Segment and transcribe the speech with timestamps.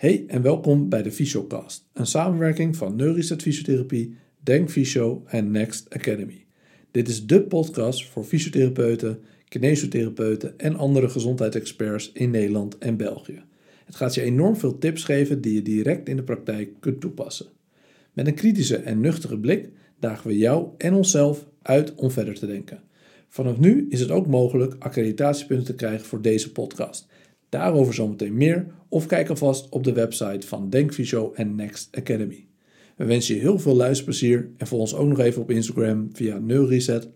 [0.00, 5.94] Hey en welkom bij de Fysiocast, een samenwerking van Neuriset Fysiotherapie, Denk Fysio en Next
[5.94, 6.44] Academy.
[6.90, 13.42] Dit is de podcast voor fysiotherapeuten, kinesiotherapeuten en andere gezondheidsexperts in Nederland en België.
[13.84, 17.46] Het gaat je enorm veel tips geven die je direct in de praktijk kunt toepassen.
[18.12, 22.46] Met een kritische en nuchtere blik dagen we jou en onszelf uit om verder te
[22.46, 22.82] denken.
[23.28, 27.06] Vanaf nu is het ook mogelijk accreditatiepunten te krijgen voor deze podcast.
[27.50, 32.46] Daarover zometeen meer of kijk alvast op de website van Denkvisio en Next Academy.
[32.96, 36.38] We wensen je heel veel luisterplezier en volg ons ook nog even op Instagram via
[36.38, 37.08] neureset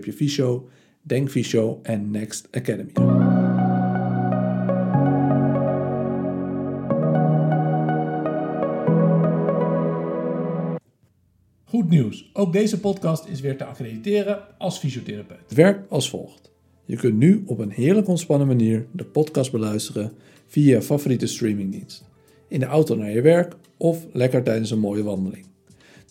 [0.00, 0.68] visio,
[1.02, 2.92] Denkvisio en Next Academy.
[11.64, 12.30] Goed nieuws.
[12.32, 15.40] Ook deze podcast is weer te accrediteren als fysiotherapeut.
[15.40, 16.53] Het werkt als volgt.
[16.84, 20.12] Je kunt nu op een heerlijk ontspannen manier de podcast beluisteren
[20.46, 22.04] via je favoriete streamingdienst.
[22.48, 25.46] In de auto naar je werk of lekker tijdens een mooie wandeling.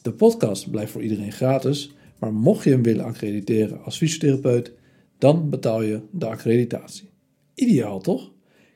[0.01, 4.71] De podcast blijft voor iedereen gratis, maar mocht je hem willen accrediteren als fysiotherapeut,
[5.17, 7.09] dan betaal je de accreditatie.
[7.55, 8.31] Ideaal toch?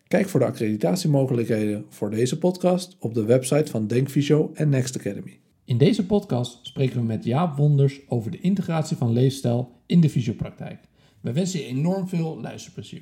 [0.08, 5.39] Kijk voor de accreditatiemogelijkheden voor deze podcast op de website van Denkfysio en Next Academy.
[5.66, 10.09] In deze podcast spreken we met Jaap Wonders over de integratie van leefstijl in de
[10.09, 10.87] fysiopraktijk.
[11.28, 13.02] We wensen je enorm veel luisterplezier.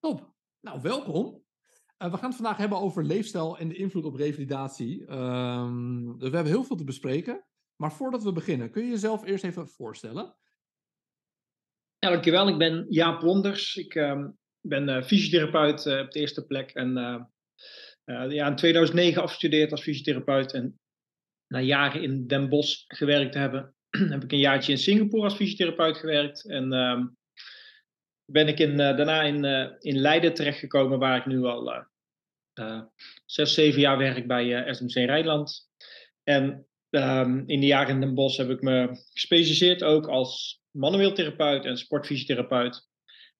[0.00, 0.34] Top.
[0.60, 1.44] Nou, welkom.
[1.98, 5.12] Uh, we gaan het vandaag hebben over leefstijl en de invloed op revalidatie.
[5.12, 7.44] Um, dus we hebben heel veel te bespreken.
[7.76, 10.36] Maar voordat we beginnen, kun je jezelf eerst even voorstellen?
[11.98, 12.48] Ja, dankjewel.
[12.48, 13.76] Ik ben Jaap Wonders.
[13.76, 14.28] Ik uh,
[14.60, 16.70] ben uh, fysiotherapeut uh, op de eerste plek.
[16.70, 16.92] En
[18.28, 20.52] ja, in 2009 afgestudeerd als fysiotherapeut.
[20.52, 20.80] En
[21.46, 23.74] na jaren in Den Bosch gewerkt te hebben,
[24.14, 26.48] heb ik een jaartje in Singapore als fysiotherapeut gewerkt.
[26.48, 27.06] En ehm,
[28.32, 31.86] ben ik in, uh, daarna in, uh, in Leiden terechtgekomen, waar ik nu al
[32.54, 32.82] uh,
[33.26, 35.68] zes, zeven jaar werk bij SMC Rijnland.
[36.22, 41.12] En um, in de jaren in Den Bosch heb ik me gespecialiseerd ook als manueel
[41.12, 42.88] therapeut en sportfysiotherapeut.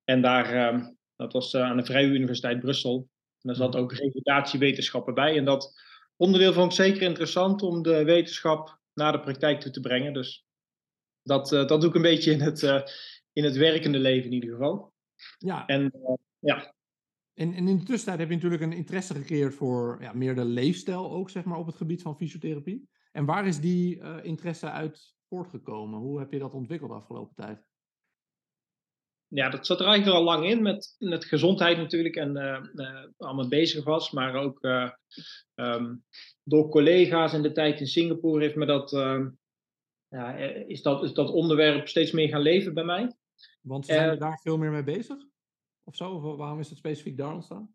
[0.05, 3.09] En daar, um, dat was aan de Vrije Universiteit Brussel.
[3.41, 5.37] En daar zat ook revalidatiewetenschappen bij.
[5.37, 5.73] En dat
[6.17, 10.13] onderdeel vond ik zeker interessant om de wetenschap naar de praktijk toe te brengen.
[10.13, 10.45] Dus
[11.23, 12.63] dat, dat doe ik een beetje in het,
[13.33, 14.93] in het werkende leven in ieder geval.
[15.39, 15.67] Ja.
[15.67, 16.75] En uh, ja.
[17.35, 20.45] En, en in de tussentijd heb je natuurlijk een interesse gecreëerd voor ja, meer de
[20.45, 22.89] leefstijl ook, zeg maar, op het gebied van fysiotherapie.
[23.13, 25.99] En waar is die uh, interesse uit voortgekomen?
[25.99, 27.69] Hoe heb je dat ontwikkeld de afgelopen tijd?
[29.27, 33.49] Ja, dat zat er eigenlijk al lang in met, met gezondheid natuurlijk en uh, allemaal
[33.49, 34.11] bezig was.
[34.11, 34.65] Maar ook
[35.55, 36.05] um,
[36.43, 39.29] door collega's in de tijd in Singapore heeft me dat, ehm,
[40.09, 40.35] ja,
[40.67, 43.13] is, dat, is dat onderwerp steeds meer gaan leven bij mij.
[43.61, 45.19] Want zijn we daar veel meer mee bezig?
[45.85, 46.11] Of zo?
[46.11, 47.75] Of waarom is het specifiek daar ontstaan?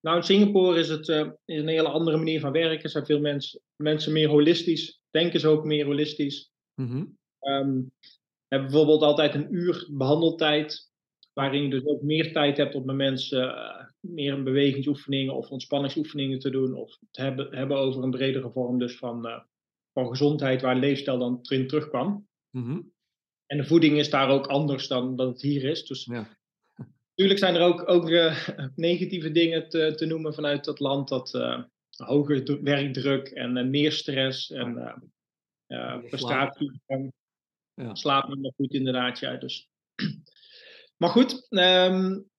[0.00, 2.90] Nou, in Singapore is het uh, is een hele andere manier van werken.
[2.90, 5.00] Zijn veel mensen, mensen meer holistisch.
[5.10, 6.50] Denken ze ook meer holistisch.
[6.74, 7.18] Mm -hmm.
[7.52, 7.92] um,
[8.48, 10.90] hebben bijvoorbeeld altijd een uur behandeltijd.
[11.32, 16.38] Waarin je dus ook meer tijd hebt om met mensen uh, meer bewegingsoefeningen of ontspanningsoefeningen
[16.38, 16.74] te doen.
[16.74, 19.40] Of het hebben, hebben over een bredere vorm dus van, uh,
[19.92, 22.28] van gezondheid, waar leefstijl dan erin terugkwam.
[22.50, 22.92] Mm -hmm.
[23.46, 25.84] En de voeding is daar ook anders dan dat het hier is.
[25.84, 26.28] Dus ja.
[27.08, 31.08] natuurlijk zijn er ook, ook uh, negatieve dingen te, te, noemen vanuit dat land.
[31.08, 31.62] Dat uh,
[31.96, 35.02] hoge werkdruk en uh, meer stress en
[36.08, 36.80] prestatie.
[37.74, 37.94] Ja.
[37.94, 39.18] Slaap minder goed inderdaad.
[39.18, 39.68] Ja, dus.
[41.00, 42.30] maar goed, um,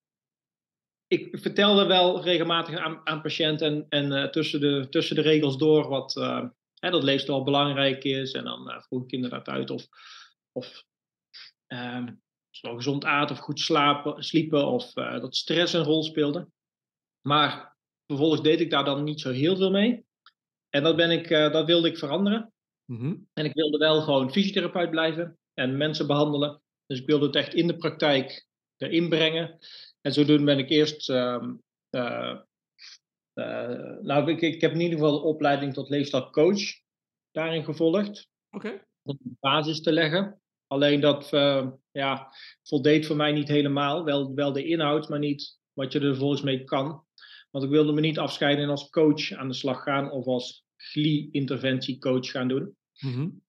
[1.08, 5.88] ik vertelde wel regelmatig aan, aan patiënten en, en tussen, de, tussen de regels door
[5.88, 6.14] wat
[6.80, 8.32] hè, dat leefstijl belangrijk is.
[8.32, 9.88] En dan vroeg ik inderdaad uit of,
[10.52, 10.84] of
[11.68, 16.48] Um, zowel gezond aten of goed slapen, sliepen of dat stress een rol speelde.
[17.22, 17.76] Maar
[18.06, 20.06] vervolgens deed ik daar dan niet zo heel veel mee.
[20.70, 22.54] En dat, ben ik, dat wilde ik veranderen.
[22.86, 23.16] Mhm.
[23.34, 26.62] En ik wilde wel gewoon fysiotherapeut blijven en mensen behandelen.
[26.86, 28.48] Dus ik wilde het echt in de praktijk
[28.78, 29.58] erin brengen.
[30.02, 31.10] En zodoende ben ik eerst.
[31.10, 31.44] Uh,
[31.92, 32.40] uh,
[34.02, 36.62] nou, ik, ik heb in ieder geval de opleiding tot leefstijlcoach
[37.32, 38.30] daarin gevolgd.
[38.50, 38.86] Oké.
[39.02, 40.42] Om de basis te leggen.
[40.68, 42.34] Alleen dat uh, ja,
[42.64, 44.04] voldeed voor mij niet helemaal.
[44.04, 47.06] Wel, wel de inhoud, maar niet wat je er volgens mee kan.
[47.52, 50.66] Want ik wilde me niet afscheiden en als coach aan de slag gaan of als
[50.78, 52.76] GLI-interventiecoach gaan doen.
[53.00, 53.42] Mm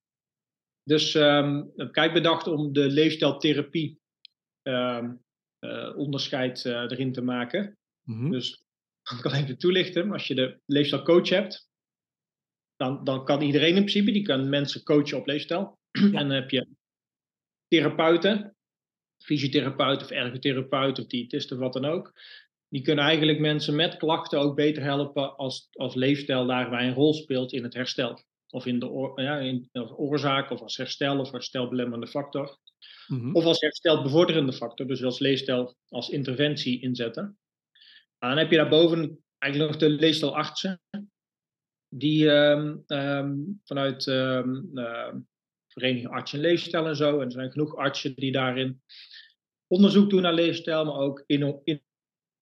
[0.83, 4.01] Dus um, heb ik bedacht om de leefstijltherapie
[4.63, 5.25] um,
[5.61, 7.79] uh, onderscheid uh, erin te maken.
[8.03, 8.31] Mhm.
[8.31, 8.65] Dus
[9.17, 10.13] ik kan even toelichten.
[10.13, 11.69] Als je de leefstijlcoach hebt,
[12.77, 15.79] dan, dan kan iedereen in principe, die kan mensen coachen op leefstijl.
[15.91, 16.69] En dan heb je
[17.69, 18.57] therapeuten,
[19.25, 22.13] fysiotherapeuten of ergotherapeuten of diëtisten of wat dan ook.
[22.69, 27.15] Die kunnen eigenlijk mensen met klachten ook beter helpen als, als leefstijl daarbij een rol
[27.15, 28.21] speelt in het herstel.
[28.51, 32.59] Of in de oor, ja, in, als oorzaak, of als herstel of herstelbelemmerende factor.
[33.07, 33.35] Mhm.
[33.35, 37.39] Of als herstelbevorderende factor, dus als leefstijl als interventie inzetten.
[38.19, 40.81] En dan heb je daarboven eigenlijk nog de leefstijlartsen.
[41.89, 44.71] Die um, um, vanuit um,
[45.79, 47.21] Vereniging Arts en Leefstijl en zo.
[47.21, 48.83] En er zijn genoeg artsen die daarin
[49.67, 51.83] onderzoek doen naar leefstijl, maar ook in, in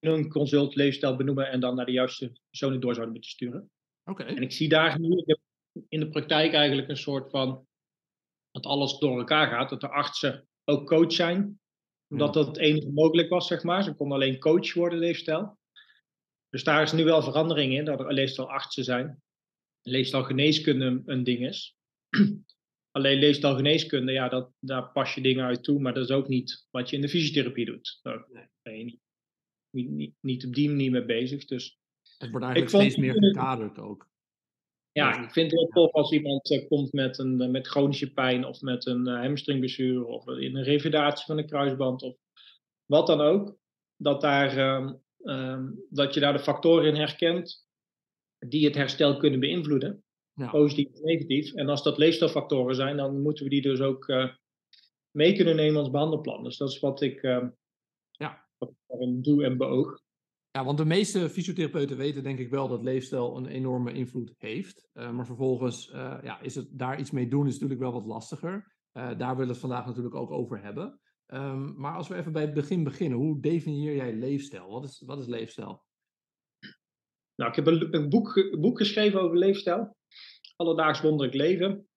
[0.01, 3.71] hun consult leefstijl benoemen en dan naar de juiste personen door zouden moeten sturen.
[4.05, 4.23] Oké.
[4.23, 5.25] En ik zie daar nu
[5.89, 7.67] in de praktijk eigenlijk een soort van
[8.51, 11.61] dat alles door elkaar gaat, dat de artsen ook coach zijn.
[12.09, 13.83] Omdat dat het enige mogelijk was, zeg maar.
[13.83, 15.59] Ze konden alleen coach worden, leefstijl.
[16.49, 19.23] Dus daar is nu wel verandering in, dat er leefstijl artsen zijn.
[19.83, 21.77] Leefstijl geneeskunde een ding is.
[22.97, 26.29] Alleen leefstijl geneeskunde, ja, dat, daar pas je dingen uit toe, maar dat is ook
[26.29, 27.99] niet wat je in de fysiotherapie doet.
[28.03, 28.27] Daar
[28.63, 29.01] ben je niet,
[29.71, 31.45] niet, niet, niet op die manier mee bezig.
[31.45, 31.79] Dus
[32.19, 34.09] het wordt eigenlijk steeds meer gekaderd ook.
[34.93, 38.13] Ja, ik vind het heel tof als iemand uh, komt met, een, uh, met chronische
[38.13, 42.17] pijn of met een uh, hamstringblessure of in een revalidatie van een kruisband of
[42.85, 43.59] wat dan ook.
[43.97, 44.59] Dat, daar,
[45.23, 47.67] um, dat je daar de factoren in herkent
[48.39, 50.05] die het herstel kunnen beïnvloeden.
[50.37, 50.51] Ja.
[50.51, 51.55] Positief of negatief.
[51.55, 54.07] En als dat leefstijlfactoren zijn, dan moeten we die dus ook
[55.11, 56.45] mee kunnen nemen als behandelplan.
[56.45, 57.49] Dus dat is wat ik, ehm,
[58.11, 58.47] ja.
[58.59, 60.05] wat ik daarin doe en beoog.
[60.51, 64.89] Ja, want de meeste fysiotherapeuten weten denk ik wel dat leefstijl een enorme invloed heeft.
[64.95, 68.07] Uh, maar vervolgens uh, ja, is het daar iets mee doen is natuurlijk wel wat
[68.07, 68.75] lastiger.
[68.93, 71.01] Uh, daar willen we het vandaag natuurlijk ook over hebben.
[71.27, 74.71] Um, maar als we even bij het begin beginnen, hoe definieer jij leefstijl?
[74.71, 75.85] Wat is, wat is leefstijl?
[77.35, 79.96] Nou, ik heb een, een, boek, boek geschreven over leefstijl.
[80.57, 81.89] Alledaags wonderlijk leven.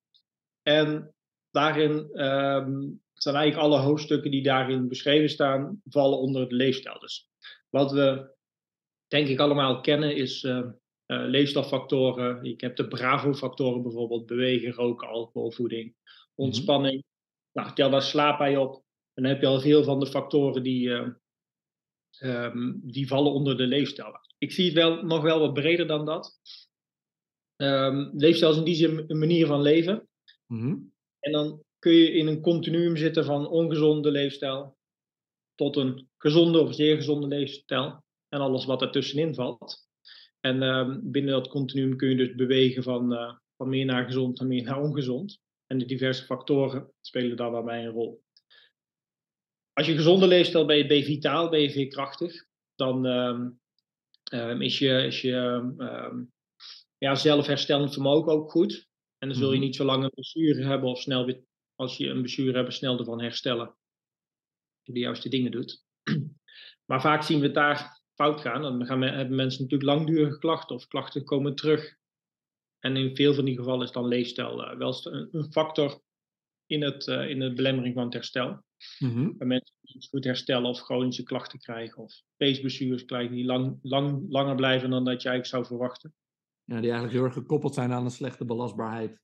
[0.61, 1.13] En
[1.51, 1.91] daarin
[2.25, 6.99] um, zijn eigenlijk alle hoofdstukken die daarin beschreven staan, vallen onder het leefstijl.
[6.99, 7.29] Dus
[7.69, 8.35] wat we
[9.07, 10.71] denk ik allemaal kennen is uh, uh,
[11.07, 12.43] leefstijlfactoren.
[12.43, 15.95] Ik heb de Bravo-factoren bijvoorbeeld, bewegen, roken, alcohol, voeding,
[16.35, 16.95] ontspanning.
[16.95, 17.07] Mm -hmm.
[17.51, 18.73] Nou, tel daar slaap bij op.
[19.13, 21.07] En dan heb je al veel van de factoren die, uh,
[22.19, 24.19] um, die vallen onder de leefstijl.
[24.37, 26.39] Ik zie het wel, nog wel wat breder dan dat.
[27.61, 30.07] Um, leefstijl is in die zin een manier van leven.
[30.47, 30.93] Mm -hmm.
[31.19, 34.77] En dan kun je in een continuum zitten van ongezonde leefstijl
[35.55, 39.87] tot een gezonde of zeer gezonde leefstijl en alles wat ertussenin valt.
[40.39, 44.39] En uh, binnen dat continuum kun je dus bewegen van, uh, van meer naar gezond
[44.39, 45.39] naar meer naar ongezond.
[45.67, 48.23] En de diverse factoren spelen daar waarbij een rol.
[49.73, 52.45] Als je gezonde leefstijl ben je, ben je vitaal, ben je veerkrachtig.
[52.75, 53.59] Dan um,
[54.33, 56.31] um, is je, is je um,
[56.99, 58.87] ja, zelfherstellend vermogen ook goed.
[59.17, 61.43] En dan zul je niet zo lang een blessure hebben of snel weer,
[61.75, 63.67] als je een blessure hebt, snel ervan herstellen.
[63.67, 63.77] Als
[64.83, 65.83] je de juiste dingen doet.
[66.85, 68.61] Maar vaak zien we het daar fout gaan.
[68.61, 71.97] Dan gaan, hebben mensen natuurlijk langdurige klachten of klachten komen terug.
[72.79, 74.95] En in veel van die gevallen is dan leefstijl uh, wel
[75.31, 76.01] een factor
[76.65, 78.63] in, het, uh, in de belemmering van het herstel.
[78.99, 79.37] Mm -hmm.
[79.37, 83.79] Bij mensen die niet goed herstellen of chronische klachten krijgen of peesblessures krijgen die lang,
[83.81, 86.13] lang, langer blijven dan dat je eigenlijk zou verwachten.
[86.69, 89.19] Ja, die eigenlijk heel erg gekoppeld zijn aan een slechte belastbaarheid.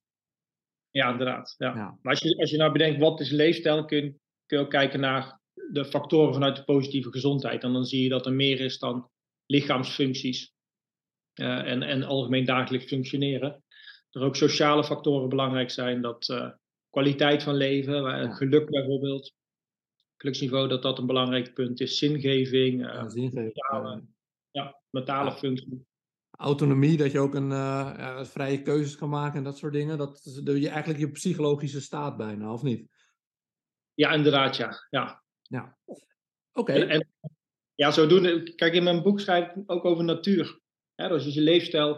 [0.90, 1.56] Ja, inderdaad.
[1.58, 1.76] Ja.
[1.76, 1.98] Ja.
[2.02, 4.70] Maar als je, als je nou bedenkt wat is leefstijl, kun je, kun je ook
[4.70, 7.64] kijken naar de factoren vanuit de positieve gezondheid.
[7.64, 9.10] En dan zie je dat er meer is dan
[9.46, 10.54] lichaamsfuncties
[11.42, 13.64] uh, en, en algemeen dagelijks functioneren.
[14.12, 16.52] Er ook sociale factoren belangrijk zijn, dat uh,
[16.90, 18.34] kwaliteit van leven, Ja.
[18.34, 19.34] geluk bijvoorbeeld,
[20.18, 21.98] geluksniveau, dat dat een belangrijk punt is.
[21.98, 24.02] Zingeving, uh, Ja, zingeving, mentale, eh,
[24.52, 25.86] ja, mentale functie.
[26.38, 29.98] Autonomie, dat je ook een eh, ja, vrije keuzes kan maken en dat soort dingen.
[29.98, 32.90] Dat je, eigenlijk je psychologische staat bijna, of niet?
[33.94, 34.88] Ja, inderdaad, ja.
[34.90, 35.24] ja.
[35.42, 35.78] Ja,
[36.54, 36.74] oké.
[36.74, 37.10] En, en,
[37.74, 40.60] ja, zodoende, kijk, in mijn boek schrijf ik ook over natuur.
[40.96, 41.94] Ja, dus je leefstijl,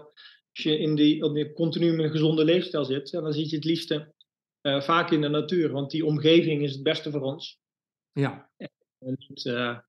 [0.54, 3.56] als je in die, op die continu in een gezonde leefstijl zit, dan zie je
[3.56, 4.14] het liefste
[4.62, 7.60] uh, vaak in de natuur, want die omgeving is het beste voor ons.
[8.12, 8.52] Ja.
[8.58, 8.70] En
[9.18, 9.80] niet, uh,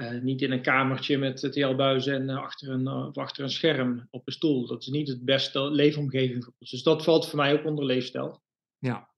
[0.00, 4.32] uh, niet in een kamertje met TL-buizen en achter, een, achter een scherm op een
[4.32, 4.66] stoel.
[4.66, 6.70] Dat is niet het beste leefomgeving voor ons.
[6.70, 8.42] Dus dat valt voor mij ook onder leefstijl.
[8.78, 9.08] Ja.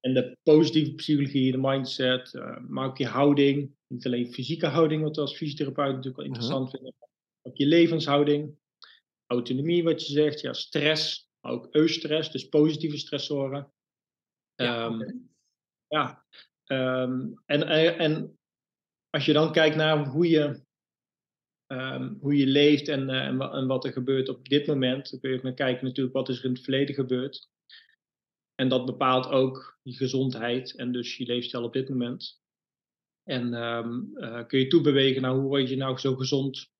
[0.00, 2.32] En de positieve psychologie, de mindset,
[2.68, 3.74] maar ook je houding.
[3.86, 6.74] Niet alleen fysieke houding, wat we als fysiotherapeut natuurlijk wel interessant -huh.
[6.74, 6.94] vinden.
[7.42, 8.58] Ook je levenshouding,
[9.26, 13.72] autonomie, wat je zegt, ja, stress, maar ook eustress, dus positieve stressoren.
[14.54, 15.14] Ja, um, okay.
[15.88, 16.24] ja.
[16.66, 17.62] Um, en,
[17.98, 18.39] en
[19.10, 20.64] als je dan kijkt naar hoe je,
[21.66, 25.20] um, hoe je leeft en, uh, en, en, wat er gebeurt op dit moment, dan
[25.20, 27.48] kun je naar kijken natuurlijk wat is er in het verleden gebeurd.
[28.54, 32.40] En dat bepaalt ook je gezondheid en dus je leefstijl op dit moment.
[33.22, 36.70] En uh, kun je toebewegen naar hoe word je nou zo gezond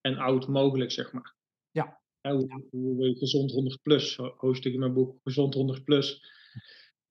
[0.00, 1.36] en oud mogelijk, zeg maar.
[1.70, 2.00] Ja.
[2.20, 4.16] ja hoe, hoe word je gezond 100 plus?
[4.16, 6.20] Hoofdstuk in mijn boek Gezond 100 plus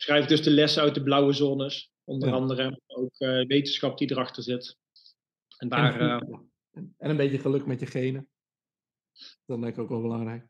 [0.02, 2.36] schrijf dus de lessen uit de blauwe zones, onder ja.
[2.36, 4.78] andere ook uh, wetenschap die erachter zit.
[5.58, 8.30] En, daar, en, uh, en, een beetje geluk met je genen.
[9.46, 10.48] Dat lijkt ook wel belangrijk.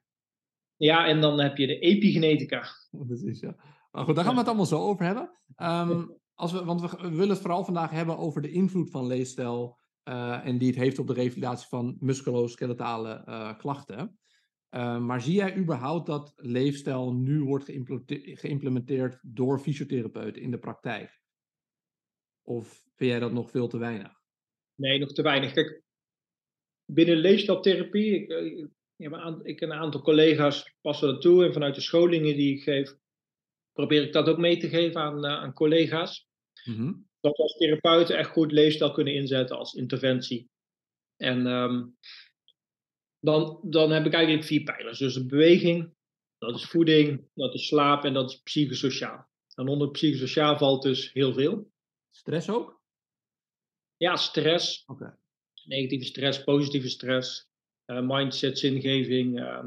[0.76, 2.66] Ja, en dan heb je de epigenetica.
[3.08, 3.56] Precies, ja.
[3.92, 5.40] Maar goed, daar gaan we het allemaal zo over hebben.
[5.58, 9.08] Um, als we, want we, we, willen het vooral vandaag hebben over de invloed van
[9.08, 14.20] leefstijl uh, en die het heeft op de revalidatie van musculoskeletale klachten.
[14.76, 17.72] Uh, maar zie jij überhaupt dat leefstijl nu wordt
[18.24, 21.22] geïmplementeerd door fysiotherapeuten in de praktijk?
[22.44, 24.12] Of vind jij dat nog veel te weinig?
[24.76, 25.52] Nee, nog te weinig.
[25.52, 25.82] Kijk,
[26.86, 28.68] binnen leefstijltherapie, ik, ik,
[29.44, 31.46] ik, en een aantal collega's passen dat toe.
[31.46, 32.96] En vanuit de scholingen die ik geef,
[33.72, 36.28] probeer ik dat ook mee te geven aan, uh, aan collega's.
[36.64, 37.10] Mm -hmm.
[37.20, 40.50] Dat als therapeuten echt goed leefstijl kunnen inzetten als interventie.
[41.18, 41.98] En um,
[43.20, 44.98] dan, dan heb ik eigenlijk vier pijlers.
[44.98, 45.94] Dus de beweging,
[46.38, 49.30] dat is voeding, dat is slaap en dat is psychosociaal.
[49.56, 51.72] En onder psychosociaal valt dus heel veel.
[52.12, 52.82] Stress ook?
[53.98, 54.84] Ja, stress.
[54.86, 55.14] Okay.
[55.64, 57.50] Negatieve stress, positieve stress,
[57.86, 59.64] uh, mindset, zingeving, uh,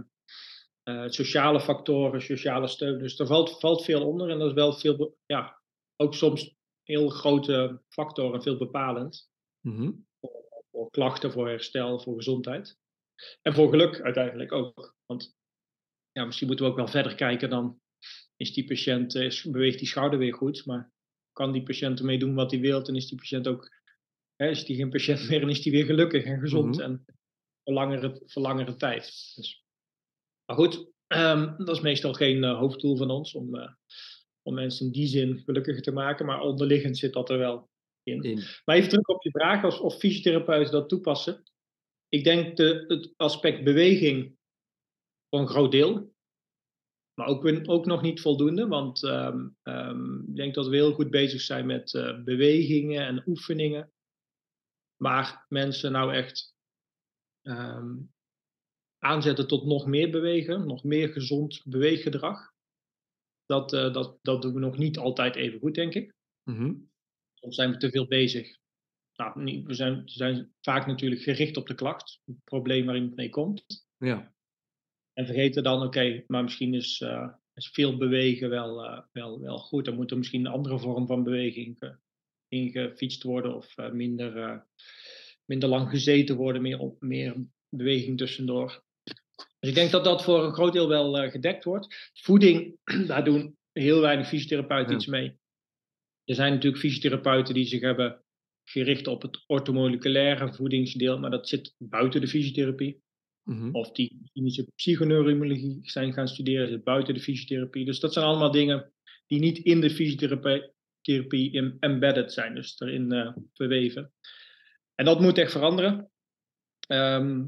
[0.84, 2.98] uh, sociale factoren, sociale steun.
[2.98, 5.60] Dus er valt, valt veel onder en dat is wel veel, ja,
[5.96, 9.30] ook soms heel grote factoren, veel bepalend.
[9.60, 10.06] Mm -hmm.
[10.20, 12.78] voor, voor klachten, voor herstel, voor gezondheid.
[13.42, 14.96] En voor geluk uiteindelijk ook.
[15.06, 15.36] Want
[16.12, 17.80] ja, misschien moeten we ook wel verder kijken dan
[18.36, 20.92] is die patiënt, is, beweegt die schouder weer goed, maar
[21.34, 23.70] kan die patiënt ermee doen wat hij wil en is die patiënt ook,
[24.36, 26.84] hè, is die geen patiënt meer en is die weer gelukkig en gezond Mhm.
[26.84, 27.04] en
[27.64, 29.32] voor langere, voor langere tijd.
[29.34, 29.64] Dus,
[30.44, 33.72] maar goed, ehm, dat is meestal geen eh, hoofddoel van ons om, eh,
[34.42, 37.70] om mensen in die zin gelukkiger te maken, maar onderliggend zit dat er wel
[38.02, 38.22] in.
[38.22, 38.42] In.
[38.64, 41.42] Maar even terug op je vraag, als, of fysiotherapeuten dat toepassen.
[42.08, 44.36] Ik denk de, het aspect beweging
[45.28, 46.13] voor een groot deel.
[47.14, 51.10] Maar ook, ook nog niet voldoende, want ehm, ehm, ik denk dat we heel goed
[51.10, 53.92] bezig zijn met eh, bewegingen en oefeningen.
[54.96, 56.54] Maar mensen nou echt
[57.42, 57.96] ehm,
[58.98, 62.52] aanzetten tot nog meer bewegen, nog meer gezond beweeggedrag.
[63.46, 66.14] Dat, eh, dat, dat doen we nog niet altijd even goed, denk ik.
[66.42, 66.74] Mhm.
[67.34, 68.58] Soms zijn we te veel bezig.
[69.16, 73.28] Nou, we zijn, zijn vaak natuurlijk gericht op de klacht, het probleem waar iemand mee
[73.28, 73.86] komt.
[73.96, 74.33] Ja.
[75.14, 79.58] En vergeten dan, oké, maar misschien is, eh, is veel bewegen wel, eh, wel, wel
[79.58, 79.84] goed.
[79.84, 81.96] Dan moet er misschien een andere vorm van beweging
[82.48, 84.64] ingefietst worden of eh, minder,
[85.44, 88.84] minder lang gezeten worden, meer, op, meer beweging tussendoor.
[89.60, 92.10] Dus ik denk dat dat voor een groot deel wel gedekt wordt.
[92.12, 94.96] Voeding, daar doen heel weinig fysiotherapeuten Ja.
[94.96, 95.38] iets mee.
[96.24, 98.24] Er zijn natuurlijk fysiotherapeuten die zich hebben
[98.64, 103.03] gericht op het orthomoleculaire voedingsdeel, maar dat zit buiten de fysiotherapie.
[103.44, 103.68] Mhm.
[103.72, 107.84] Of die klinische psychoneurologie zijn gaan studeren, buiten de fysiotherapie.
[107.84, 108.92] Dus dat zijn allemaal dingen
[109.26, 114.12] die niet in de fysiotherapie therapie em- embedded zijn, dus erin eh, verweven.
[114.94, 116.10] En dat moet echt veranderen.
[116.86, 117.44] Ehm,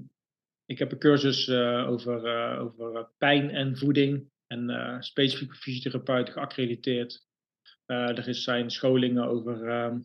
[0.64, 6.32] ik heb een cursus eh, over, eh, over pijn en voeding en specifiek voor fysiotherapeuten
[6.32, 7.26] geaccrediteerd.
[7.86, 9.98] Er zijn scholingen over ehm,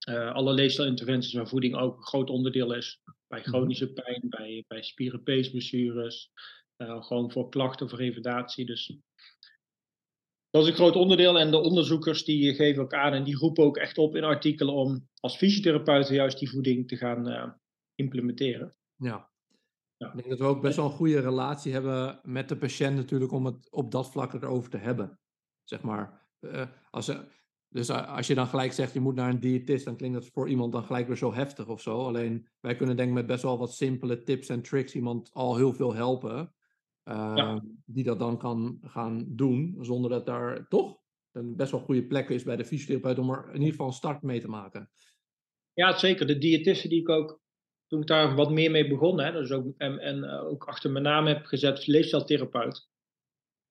[0.00, 3.00] eh, alle leefstijlinterventies waar voeding ook een groot onderdeel is.
[3.30, 6.30] Bij chronische pijn, bij, bij spierenpeesblessures,
[6.76, 8.66] eh, gewoon voor klachten, voor revalidatie.
[8.66, 8.98] Dus
[10.50, 11.38] dat is een groot onderdeel.
[11.38, 14.74] En de onderzoekers die geven ook aan en die roepen ook echt op in artikelen
[14.74, 17.52] om als fysiotherapeuten juist die voeding te gaan eh,
[17.94, 18.76] implementeren.
[18.96, 19.30] Ja.
[19.96, 20.06] Ja.
[20.06, 23.32] Ik denk dat we ook best wel een goede relatie hebben met de patiënt natuurlijk
[23.32, 25.18] om het op dat vlak erover te hebben.
[25.64, 27.12] Zeg maar, eh, als
[27.70, 30.26] Dus eh, als je dan gelijk zegt je moet naar een diëtist, dan klinkt dat
[30.26, 31.98] voor iemand dan gelijk weer zo heftig of zo.
[31.98, 35.56] Alleen wij kunnen denk ik met best wel wat simpele tips en tricks iemand al
[35.56, 36.54] heel veel helpen.
[37.04, 40.98] Uh, Die dat dan kan gaan doen, zonder dat daar toch
[41.32, 43.92] een best wel goede plek is bij de fysiotherapeut om er in ieder geval een
[43.92, 44.90] start mee te maken.
[45.72, 46.26] Ja, zeker.
[46.26, 47.40] De diëtisten die ik ook,
[47.86, 50.90] toen ik daar wat meer mee begon, hè, dus ook, en, en uh, ook achter
[50.90, 52.88] mijn naam heb gezet, leefstijltherapeut.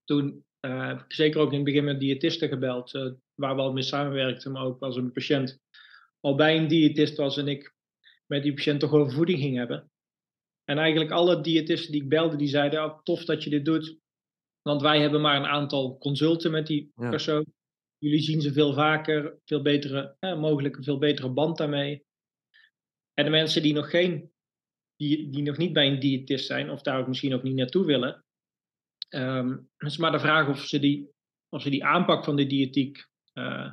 [0.03, 3.83] Toen uh, zeker ook in het begin met diëtisten gebeld, uh, waar we al mee
[3.83, 5.59] samenwerkten, maar ook als een patiënt
[6.19, 7.73] al bij een diëtist was en ik
[8.25, 9.91] met die patiënt toch over voeding ging hebben.
[10.63, 13.97] En eigenlijk alle diëtisten die ik belde, die zeiden, oh, tof dat je dit doet,
[14.61, 17.09] want wij hebben maar een aantal consulten met die ja.
[17.09, 17.45] persoon.
[17.97, 22.05] Jullie zien ze veel vaker, veel betere, eh, mogelijk een veel betere band daarmee.
[23.13, 24.31] En de mensen die nog geen,
[24.95, 27.85] die, die nog niet bij een diëtist zijn, of daar ook misschien ook niet naartoe
[27.85, 28.25] willen,
[29.09, 31.09] um, is maar de vraag of ze die,
[31.49, 33.71] of ze die aanpak van de diëtiek uh,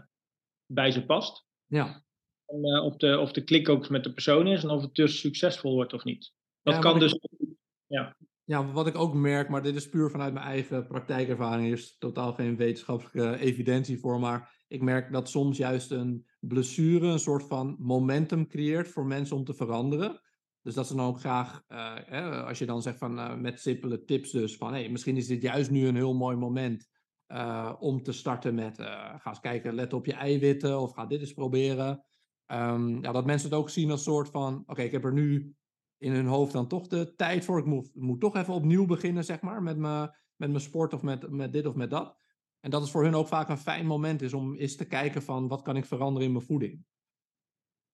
[0.66, 1.46] bij ze past.
[1.66, 2.04] Ja.
[2.46, 4.94] En, uh, of, de, of de klik ook met de persoon is en of het
[4.94, 6.32] dus succesvol wordt of niet.
[6.62, 7.12] Dat ja, kan dus.
[7.12, 7.48] Ik,
[7.86, 8.16] ja.
[8.44, 11.66] ja, wat ik ook merk, maar dit is puur vanuit mijn eigen praktijkervaring.
[11.66, 14.20] Er is totaal geen wetenschappelijke evidentie voor.
[14.20, 19.36] Maar ik merk dat soms juist een blessure een soort van momentum creëert voor mensen
[19.36, 20.20] om te veranderen.
[20.66, 23.61] Dus dat ze dan ook graag, uh, hè, als je dan zegt van uh, met
[23.61, 26.88] simpele tips dus, van hey, misschien is dit juist nu een heel mooi moment
[27.28, 31.20] uh, om te starten met, ga eens kijken, let op je eiwitten of ga dit
[31.20, 32.04] eens proberen.
[32.52, 35.12] Um, ja, dat mensen het ook zien als soort van, oké, okay, ik heb er
[35.12, 35.54] nu
[35.99, 39.25] in hun hoofd dan toch de tijd voor, ik moet, moet toch even opnieuw beginnen,
[39.25, 42.18] zeg maar, met mijn met mijn sport of met, met dit of met dat.
[42.61, 45.23] En dat het voor hun ook vaak een fijn moment is om eens te kijken
[45.23, 46.85] van, wat kan ik veranderen in mijn voeding.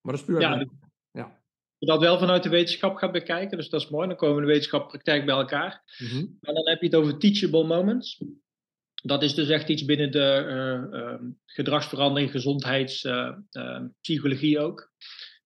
[0.01, 0.41] Maar dat is puur...
[0.41, 0.65] Ja,
[1.11, 1.42] ja
[1.83, 3.57] je dat wel vanuit de wetenschap gaat bekijken.
[3.57, 4.07] Dus dat is mooi.
[4.07, 5.81] Dan komen de wetenschap praktijk bij elkaar.
[5.97, 8.23] Mm Maar dan heb je het over teachable moments.
[9.03, 14.91] Dat is dus echt iets binnen de uh, uh, gedragsverandering, gezondheidspsychologie uh, ook.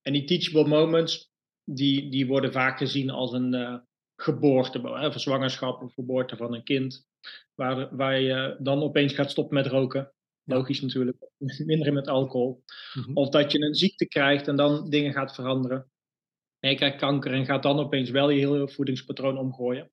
[0.02, 1.32] En die teachable moments,
[1.64, 3.82] die, die worden vaak gezien als een
[4.16, 7.06] geboorte, of een zwangerschap of geboorte van een kind.
[7.56, 10.12] Waar, waar je dan opeens gaat stoppen met roken.
[10.44, 11.18] Logisch natuurlijk,
[11.66, 12.64] minder met alcohol.
[12.94, 13.18] Mm -hmm.
[13.18, 15.90] Of dat je een ziekte krijgt en dan dingen gaat veranderen.
[16.68, 19.92] En je krijgt kanker en gaat dan opeens wel je hele voedingspatroon omgooien.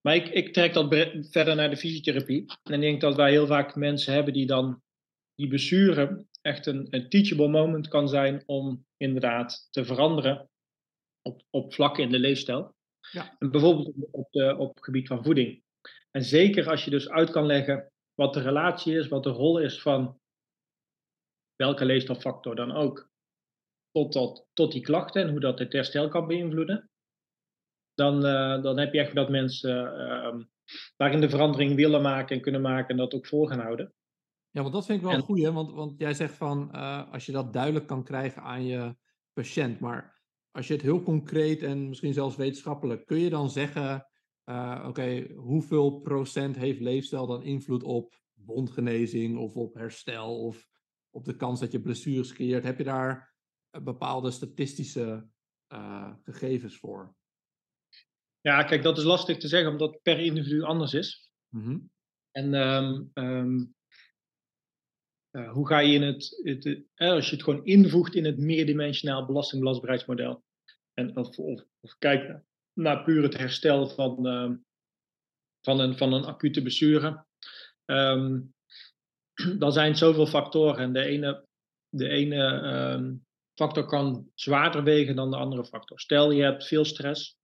[0.00, 0.94] Maar ik, ik trek dat
[1.30, 2.44] verder naar de fysiotherapie.
[2.62, 4.82] En ik denk dat wij heel vaak mensen hebben die dan
[5.34, 10.50] die besturen echt een, een teachable moment kan zijn om inderdaad te veranderen
[11.22, 12.74] op, op vlakken in de leefstijl.
[13.10, 13.36] Ja.
[13.38, 15.62] En bijvoorbeeld op, de, op het gebied van voeding.
[16.10, 19.58] En zeker als je dus uit kan leggen wat de relatie is, wat de rol
[19.58, 20.20] is van
[21.56, 23.12] welke leefstijlfactor dan ook
[23.94, 26.90] tot, tot, tot die klachten en hoe dat het herstel kan beïnvloeden,
[27.94, 30.44] dan, uh, dan heb je echt dat mensen uh,
[30.96, 33.94] daarin de verandering willen maken en kunnen maken en dat ook vol gaan houden.
[34.50, 35.52] Ja, want dat vind ik wel en, goed, hè?
[35.52, 38.96] Want, want jij zegt van uh, als je dat duidelijk kan krijgen aan je
[39.32, 44.06] patiënt, maar als je het heel concreet en misschien zelfs wetenschappelijk, kun je dan zeggen,
[44.44, 50.68] oké, okay, hoeveel procent heeft leefstijl dan invloed op wondgenezing of op herstel of
[51.10, 52.64] op de kans dat je blessures creëert?
[52.64, 53.33] Heb je daar
[53.82, 55.26] bepaalde statistische
[55.72, 57.14] uh, gegevens voor?
[58.40, 61.30] Ja, kijk, dat is lastig te zeggen omdat het per individu anders is.
[61.48, 61.90] Mm -hmm.
[62.30, 63.74] En um, um,
[65.30, 68.38] uh, hoe ga je in het, het, uh, als je het gewoon invoegt in het
[68.38, 70.44] meerdimensionaal belastingbelastbaarheidsmodel,
[70.94, 74.64] en of, of, of kijk naar puur het herstel van, um,
[75.60, 77.24] van, een, van een acute blessure,
[79.58, 80.76] dan zijn zoveel factoren.
[80.76, 81.46] En de ene,
[81.88, 83.20] de ene
[83.54, 86.00] factor kan zwaarder wegen dan de andere factor.
[86.00, 87.38] Stel je hebt veel stress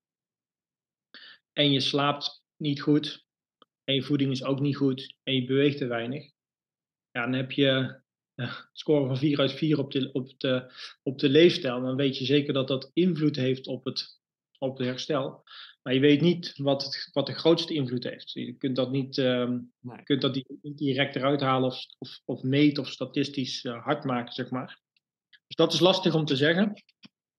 [1.52, 3.24] en je slaapt niet goed
[3.84, 6.30] en je voeding is ook niet goed en je beweegt te weinig.
[7.10, 8.00] Ja, dan heb je
[8.34, 11.80] een score van 4 uit 4 op de, op, de, op de leefstijl.
[11.80, 14.20] Dan weet je zeker dat dat invloed heeft op het,
[14.58, 15.42] op het herstel.
[15.82, 18.32] Maar je weet niet wat, het, wat de grootste invloed heeft.
[18.32, 20.02] Je kunt dat niet, um, nee.
[20.02, 24.32] kunt dat niet direct eruit halen of, of, of meten of statistisch uh, hard maken,
[24.32, 24.80] zeg maar.
[25.50, 26.82] Dus dat is lastig om te zeggen.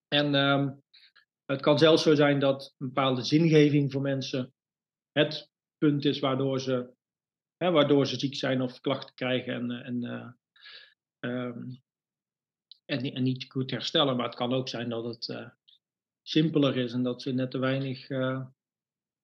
[0.07, 0.83] En um,
[1.45, 4.53] het kan zelfs zo zijn dat een bepaalde zingeving voor mensen
[5.11, 6.93] het punt is waardoor ze,
[7.57, 11.81] hè, waardoor ze ziek zijn of klachten krijgen en, eh, en, uh, um,
[12.85, 14.15] en, en, niet goed herstellen.
[14.15, 15.49] Maar het kan ook zijn dat het uh,
[16.21, 18.07] simpeler is en dat ze net te weinig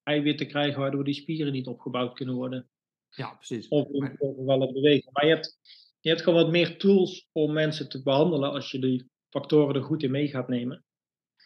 [0.03, 2.69] eiwitten krijgen waardoor die spieren niet opgebouwd kunnen worden.
[3.09, 3.67] Ja, precies.
[3.67, 5.09] Of overvallen bewegen.
[5.13, 5.59] Maar je hebt
[5.99, 9.83] je hebt gewoon wat meer tools om mensen te behandelen als je die factoren er
[9.83, 10.85] goed in mee gaat nemen.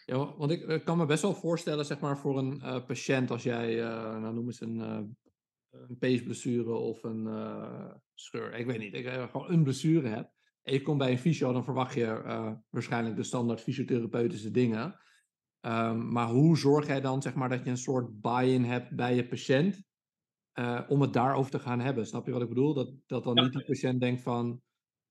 [0.05, 3.43] Ja, want ik kan me best wel voorstellen, zeg maar, voor een uh, patiënt, als
[3.43, 4.99] jij, uh, nou noem eens een uh,
[5.69, 7.27] een peesblessure of een
[8.13, 10.31] scheur, ik weet niet, ik gewoon een blessure heb.
[10.61, 12.21] En je komt bij een fysio, dan verwacht je
[12.69, 14.99] waarschijnlijk de standaard fysiotherapeutische dingen.
[15.61, 19.15] Um, maar hoe zorg jij dan zeg maar, dat je een soort buy-in hebt bij
[19.15, 19.83] je patiënt
[20.59, 22.05] uh, om het daarover te gaan hebben?
[22.05, 22.73] Snap je wat ik bedoel?
[22.73, 24.61] Dat, dat dan niet die patiënt denkt van,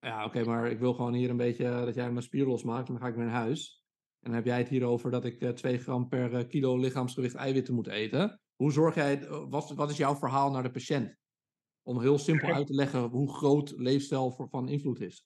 [0.01, 2.87] ja oké, okay, maar ik wil gewoon hier een beetje dat jij mijn spier losmaakt
[2.89, 3.85] en dan ga ik weer naar huis.
[4.21, 7.75] En dan heb jij het hier over dat ik 2 gram per kilo lichaamsgewicht eiwitten
[7.75, 8.41] moet eten.
[8.57, 11.17] Hoe zorg jij, wat, wat is jouw verhaal naar de patiënt?
[11.83, 15.25] Om heel simpel uit te leggen hoe groot leefstijl voor, van invloed is.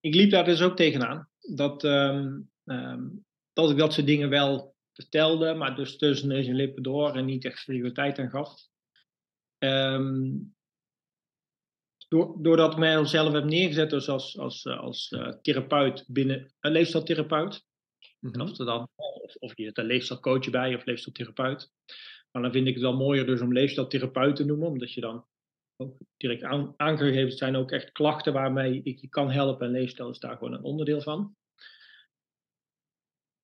[0.00, 1.28] Ik liep daar dus ook tegenaan.
[1.54, 6.54] Dat, um, um, dat ik dat soort dingen wel vertelde, maar dus tussen neus en
[6.54, 8.68] lippen door en niet echt prioriteit aan gaf.
[9.64, 10.54] Um,
[12.38, 17.64] doordat ik mij zelf heb neergezet dus als, als, als uh, therapeut binnen een leefstijltherapeut.
[18.18, 18.40] Mm -hmm.
[18.40, 21.72] of, dan, of, of je zet een leefstijlcoach bij of leefstijltherapeut.
[22.30, 25.26] Maar dan vind ik het wel mooier dus om leefstijltherapeut te noemen, omdat je dan
[25.76, 30.10] ook direct aan, aangegeven zijn ook echt klachten waarmee ik je kan helpen en leefstijl
[30.10, 31.36] is daar gewoon een onderdeel van.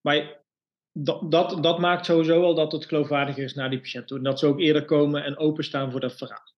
[0.00, 0.45] Maar
[1.04, 4.18] dat, dat, maakt sowieso al dat het geloofwaardiger is naar die patiënt toe.
[4.18, 6.54] En dat ze ook eerder komen en openstaan voor dat verhaal.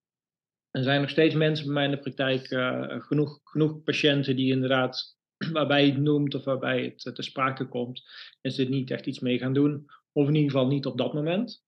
[0.71, 4.53] Er zijn nog steeds mensen bij mij in de praktijk, uh, genoeg, genoeg patiënten die
[4.53, 5.17] inderdaad,
[5.53, 8.03] waarbij je het noemt of waarbij het te sprake komt,
[8.41, 9.87] en ze er niet echt iets mee gaan doen.
[10.13, 11.63] Of in ieder geval niet op dat moment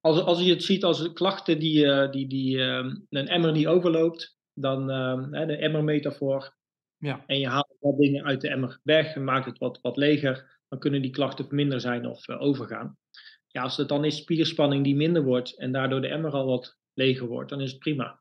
[0.00, 3.68] als, als je het ziet als klachten die, uh, die, die uh, een emmer die
[3.68, 6.58] overloopt, dan uh, de emmermetafoor.
[7.00, 7.24] Ja.
[7.26, 10.60] En je haalt wat dingen uit de emmer weg en maakt het wat, wat leger,
[10.68, 12.98] dan kunnen die klachten minder zijn of eh, overgaan.
[13.46, 16.76] Ja, als het dan is spierspanning die minder wordt en daardoor de emmer al wat
[16.92, 18.20] leger wordt, dan is het prima.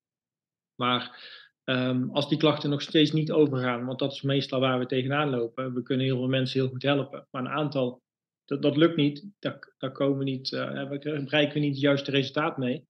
[0.76, 1.24] Maar
[1.66, 5.30] um, als die klachten nog steeds niet overgaan, want dat is meestal waar we tegenaan
[5.30, 8.02] lopen, we kunnen heel veel mensen heel goed helpen, maar een aantal
[8.46, 12.58] dat, dat lukt niet, daar, daar komen niet, uh, bereiken we niet het juiste resultaat
[12.58, 12.88] mee.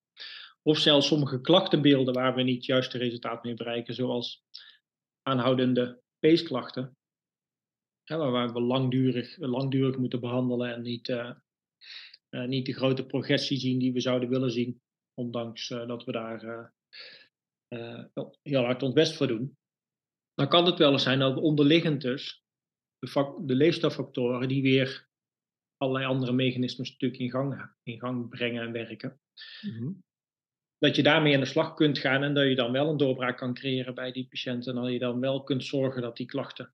[0.62, 4.44] Of zelfs sommige klachtenbeelden waar we niet het juiste resultaat mee bereiken, zoals
[5.30, 6.98] aanhoudende peesklachten,
[8.06, 11.32] waar we langdurig, langdurig moeten behandelen en niet, uh,
[12.30, 14.82] uh, niet de grote progressie zien die we zouden willen zien,
[15.14, 16.74] ondanks dat we daar
[18.42, 19.58] heel hard ons best voor doen.
[20.34, 22.44] Dan kan het wel eens zijn dat onderliggend dus
[23.00, 23.56] de, de
[24.48, 25.08] die weer
[25.78, 29.20] allerlei andere mechanismen stuk in gang, in gang brengen en werken.
[29.62, 30.04] Mm-hmm.
[30.80, 33.38] Dat je daarmee aan de slag kunt gaan en dat je dan wel een doorbraak
[33.38, 34.76] kan creëren bij die patiënten.
[34.76, 36.74] En dat je dan wel kunt zorgen dat die klachten,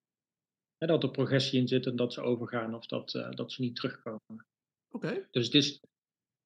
[0.77, 3.61] hè, dat er progressie in zit en dat ze overgaan of dat, uh, dat ze
[3.61, 4.45] niet terugkomen.
[4.89, 5.27] Oké.
[5.31, 5.81] Dus het is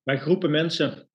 [0.04, 1.10] bij groepen mensen,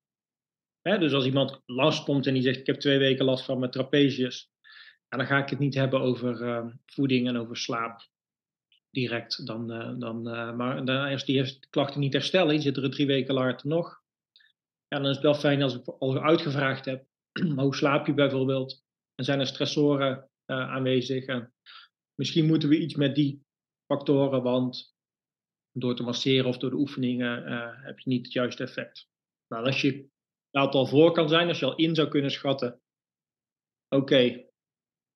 [0.82, 3.58] hè, dus als iemand last komt en die zegt ik heb twee weken last van
[3.58, 4.52] mijn trapezius.
[5.08, 8.08] En dan ga ik het niet hebben over uh, voeding en over slaap
[8.90, 9.46] direct.
[9.46, 13.06] Dan, uh, dan, uh, maar dan, als die klachten niet herstellen, je zit er drie
[13.06, 14.02] weken later nog.
[14.94, 17.06] Ja, dan is het wel fijn als ik al uitgevraagd heb,
[17.56, 18.84] hoe slaap je bijvoorbeeld?
[19.14, 21.24] En zijn er stressoren uh, aanwezig?
[21.24, 21.54] En
[22.14, 23.44] misschien moeten we iets met die
[23.86, 24.96] factoren, want
[25.72, 27.48] door te masseren of door de oefeningen
[27.84, 29.08] heb je niet het juiste effect.
[29.48, 30.08] Nou, als je
[30.50, 32.80] dat al voor kan zijn, als je al in zou kunnen schatten,
[33.88, 34.46] oké,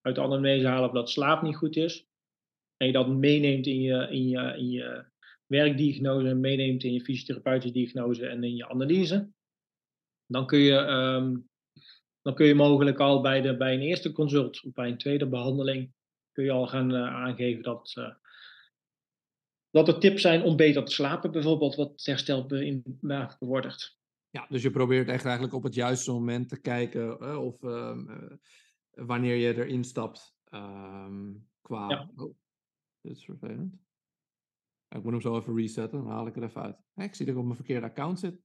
[0.00, 2.06] uit de anamnese halen of dat slaap niet goed is,
[2.76, 5.10] en je dat meeneemt in je, in je, in je
[5.46, 9.36] werkdiagnose, meeneemt in je fysiotherapeutische diagnose en in je analyse,
[10.28, 11.48] dan kun je, um,
[12.22, 15.28] dan kun je mogelijk al bij, de, bij een eerste consult of bij een tweede
[15.28, 15.92] behandeling,
[16.32, 18.14] kun je al gaan uh, aangeven dat, uh,
[19.70, 23.96] dat er tips zijn om beter te slapen, bijvoorbeeld, wat herstel in, uh, bevordert.
[24.30, 27.98] Ja, dus je probeert echt eigenlijk op het juiste moment te kijken of uh,
[28.90, 31.88] wanneer je erin stapt um, qua.
[31.88, 32.10] Ja.
[32.16, 32.34] Oh,
[33.00, 33.74] dit is vervelend.
[34.88, 36.76] Ik moet hem zo even resetten, dan haal ik er even uit.
[36.94, 38.40] Ik zie dat ik op mijn verkeerde account zit.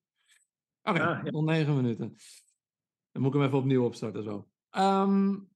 [0.84, 1.32] Oké, okay, ah, ja.
[1.32, 2.16] nog negen minuten.
[3.12, 4.48] Dan moet ik hem even opnieuw opstarten zo.
[4.72, 5.52] Um,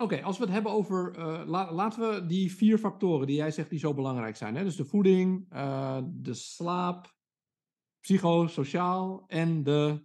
[0.00, 1.18] Oké, okay, als we het hebben over.
[1.18, 4.56] Uh, la laten we die vier factoren die jij zegt die zo belangrijk zijn.
[4.56, 4.64] Hè?
[4.64, 7.14] Dus de voeding, uh, de slaap,
[8.00, 10.04] psychosociaal en de.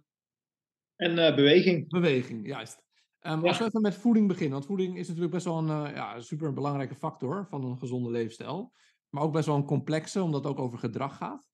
[0.96, 1.88] En uh, beweging.
[1.88, 2.84] Beweging, juist.
[3.20, 3.48] Um, ja.
[3.48, 6.52] Als we even met voeding beginnen, want voeding is natuurlijk best wel een ja, super
[6.52, 8.72] belangrijke factor van een gezonde leefstijl.
[9.08, 11.46] Maar ook best wel een complexe, omdat het ook over gedrag gaat.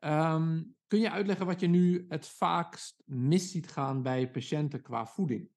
[0.00, 5.06] Um, kun je uitleggen wat je nu het vaakst mis ziet gaan bij patiënten qua
[5.06, 5.50] voeding?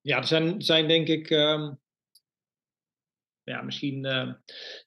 [0.00, 1.80] Ja, er zijn, zijn denk ik um,
[3.42, 4.32] ja, misschien uh,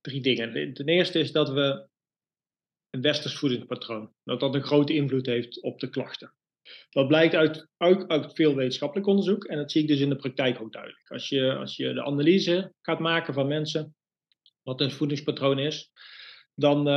[0.02, 0.74] drie dingen.
[0.74, 1.88] Ten eerste is dat we
[2.90, 6.34] een westers voedingspatroon, dat dat een grote invloed heeft op de klachten.
[6.90, 10.16] Dat blijkt uit, uit, uit, veel wetenschappelijk onderzoek en dat zie ik dus in de
[10.16, 11.12] praktijk ook duidelijk.
[11.12, 13.96] Als je, als je de analyse gaat maken van mensen,
[14.62, 15.92] wat een voedingspatroon is,
[16.56, 16.88] dan,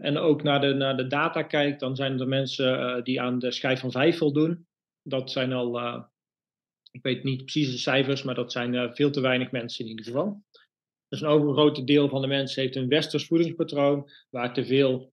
[0.00, 3.52] en ook naar de, naar de data kijkt, dan zijn er mensen die aan de
[3.52, 4.66] schijf van vijf voldoen.
[5.02, 5.78] Dat zijn al,
[6.90, 10.04] ik weet niet precies de cijfers, maar dat zijn veel te weinig mensen in ieder
[10.04, 10.44] geval.
[11.08, 15.12] Dus een overgrote deel van de mensen heeft een westers voedingspatroon, waar te veel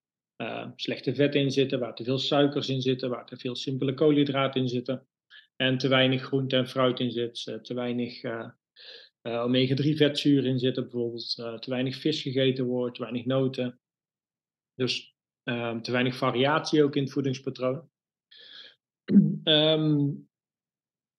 [0.76, 4.62] slechte vetten in zitten, waar te veel suikers in zitten, waar te veel simpele koolhydraten
[4.62, 5.08] in zitten.
[5.56, 8.50] En te weinig groente en fruit in zit, eh, te weinig uh,
[9.22, 13.80] uh, omega-3 vetzuren in zitten bijvoorbeeld, te weinig vis gegeten wordt, te weinig noten.
[14.78, 17.90] Dus ehm, te weinig variatie ook in het voedingspatroon.
[19.06, 19.38] Um,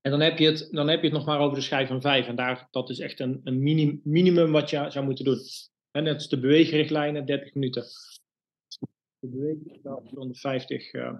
[0.05, 2.01] en dan heb, je het, dan heb je het nog maar over de schijf van
[2.01, 2.27] 5.
[2.27, 5.39] En daar, dat is echt een, een minim, minimum wat je zou moeten doen.
[5.91, 7.85] En net als de beweegrichtlijnen, 30 minuten.
[9.19, 9.81] De beweging,
[10.15, 11.15] 150 uh,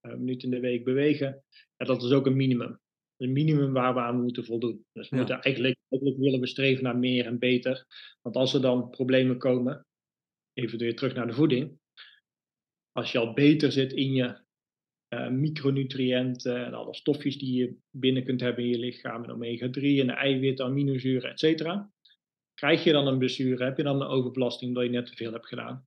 [0.00, 1.44] minuten in de week bewegen.
[1.76, 2.80] Ja, dat is ook een minimum.
[3.16, 4.84] Een minimum waar we aan moeten voldoen.
[4.92, 7.86] Dus we moeten eigenlijk, eigenlijk willen we streven naar meer en beter.
[8.22, 9.86] Want als er dan problemen komen,
[10.52, 11.78] even weer terug naar de voeding.
[12.96, 14.38] Als je al beter zit in je
[15.08, 19.82] uh, micronutriënten en alle stofjes die je binnen kunt hebben in je lichaam, en omega-3
[19.82, 21.76] en eiwitten, aminozuren, etc.
[22.54, 25.32] Krijg je dan een blessure, heb je dan een overbelasting omdat je net te veel
[25.32, 25.86] hebt gedaan,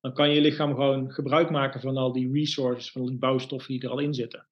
[0.00, 3.82] dan kan je lichaam gewoon gebruik maken van al die resources, van die bouwstoffen die
[3.82, 4.46] er al in zitten.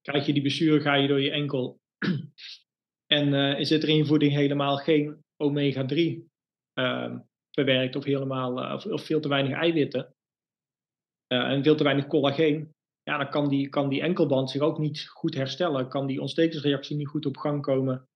[0.00, 1.80] Krijg je die blessure, ga je door je enkel
[3.18, 6.22] en uh, zit er in je voeding helemaal geen omega-3 uh,
[6.74, 7.18] ehm,
[7.50, 10.16] verwerkt of, helemaal, uh, of, of veel te weinig eiwitten,
[11.28, 12.74] en veel te weinig collageen,
[13.08, 15.88] ja, dan kan die, kan die enkelband zich ook niet goed herstellen.
[15.88, 18.08] Kan die ontstekingsreactie niet goed op gang komen.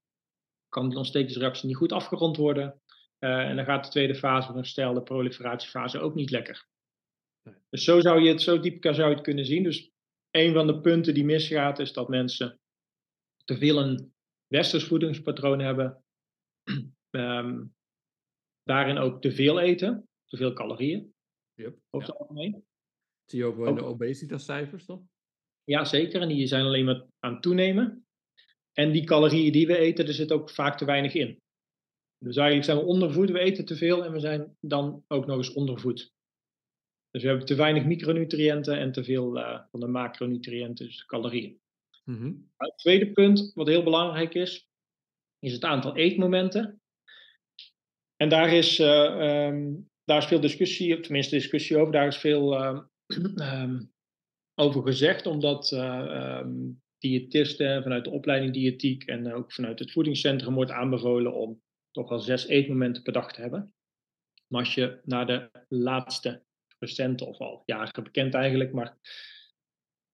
[0.69, 2.81] Kan die ontstekingsreactie niet goed afgerond worden.
[3.19, 6.67] Uh, en dan gaat de tweede fase van herstel, de proliferatiefase, ook niet lekker.
[7.69, 9.63] Dus zo zou je het, zo diep zou je het kunnen zien.
[9.63, 9.91] Dus
[10.31, 12.59] een van de punten die misgaat, is dat mensen
[13.43, 14.13] te veel een
[14.47, 16.03] westers voedingspatroon hebben.
[17.09, 17.73] Um,
[18.71, 21.13] daarin ook te veel eten, te veel calorieën.
[21.53, 22.65] Yep, over het algemeen.
[23.25, 25.01] Zie je ook wel in de obesitascijfers toch?
[25.63, 26.21] Ja, zeker.
[26.21, 28.05] En die zijn alleen maar aan het toenemen.
[28.73, 31.41] En die calorieën die we eten, er zit ook vaak te weinig in.
[32.17, 35.37] Dus eigenlijk zijn we ondervoed, we eten te veel en we zijn dan ook nog
[35.37, 36.11] eens ondervoed.
[37.09, 41.59] Dus we hebben te weinig micronutriënten en te veel uh, van de macronutriënten, dus calorieën.
[42.03, 42.51] Mm -hmm.
[42.57, 44.67] Het tweede punt, wat heel belangrijk is,
[45.39, 46.81] is het aantal eetmomenten.
[48.15, 52.17] En daar is, uh, um, daar is veel discussie, of tenminste discussie over, daar is
[52.17, 53.91] veel uh, um,
[54.55, 60.53] over gezegd, omdat uh, um, diëtisten vanuit de opleiding diëtiek en ook vanuit het voedingscentrum
[60.53, 61.61] wordt aanbevolen om
[61.91, 63.73] toch wel zes eetmomenten per dag te hebben.
[64.47, 66.43] Maar als je naar de laatste
[66.79, 68.97] recente of al jaren bekend eigenlijk, maar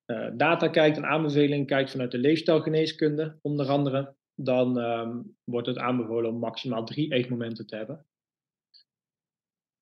[0.05, 5.77] uh, data kijkt en aanbeveling kijkt vanuit de leefstijlgeneeskunde onder andere, dan um, wordt het
[5.77, 8.05] aanbevolen om maximaal drie eetmomenten te hebben.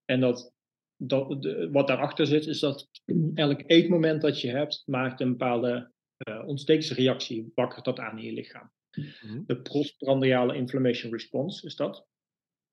[0.06, 0.57] En dat
[0.98, 2.90] dat, de, wat daarachter zit, is dat
[3.34, 5.92] elk eetmoment dat je hebt, maakt een bepaalde
[6.30, 8.72] uh, ontstekingsreactie, wakkert dat aan in je lichaam.
[8.92, 9.44] Mm-hmm.
[9.46, 12.06] De postprandiale inflammation response is dat.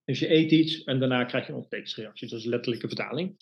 [0.05, 2.29] Dus je eet iets en daarna krijg je een ontstekingsreactie.
[2.29, 3.37] Dat is letterlijke vertaling.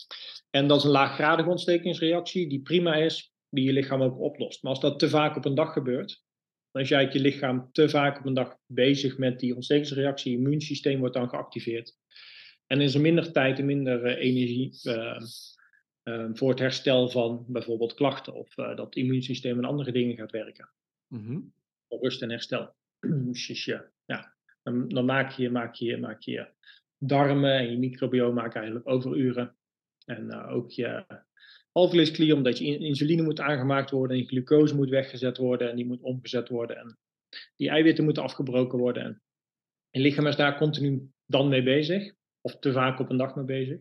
[0.51, 4.63] En dat is een laaggradige ontstekingsreactie die prima is, die je lichaam ook oplost.
[4.63, 6.23] Maar als dat te vaak op een dag gebeurt,
[6.71, 10.33] dan is je lichaam te vaak op een dag bezig met die ontstekingsreactie.
[10.33, 11.97] Je immuunsysteem wordt dan geactiveerd.
[12.67, 15.21] En is er minder tijd en minder uh, energie uh,
[16.05, 20.31] uh, voor het herstel van bijvoorbeeld klachten of dat het immuunsysteem en andere dingen gaat
[20.31, 20.71] werken.
[21.09, 21.53] Mm-hmm.
[21.89, 22.75] Rust en herstel.
[23.33, 26.49] dus ja, ja dan, dan, maak, je, maak, je, maak je
[26.99, 29.57] darmen en je microbiome maken eigenlijk overuren.
[30.05, 31.05] En ook je
[31.73, 35.87] alvleesklier, omdat je insuline moet aangemaakt worden en je glucose moet weggezet worden en die
[35.87, 36.77] moet omgezet worden.
[36.77, 36.99] En
[37.57, 39.05] die eiwitten moeten afgebroken worden.
[39.05, 39.23] En
[39.91, 43.45] je lichaam is daar continu dan mee bezig of te vaak op een dag mee
[43.45, 43.81] bezig.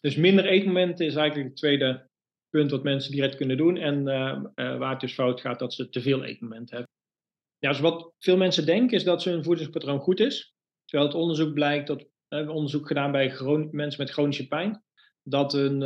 [0.00, 2.08] Dus minder eetmomenten is eigenlijk het tweede
[2.48, 3.76] punt wat mensen direct kunnen doen.
[3.76, 6.94] En uh, uh, waar het dus fout gaat, dat ze te veel eetmomenten hebben.
[7.58, 10.54] Ja, dus wat veel mensen denken is dat hun voedingspatroon goed is.
[10.84, 13.36] Terwijl het onderzoek blijkt, dat we hebben onderzoek gedaan bij
[13.70, 14.84] mensen met chronische pijn,
[15.22, 15.80] dat hun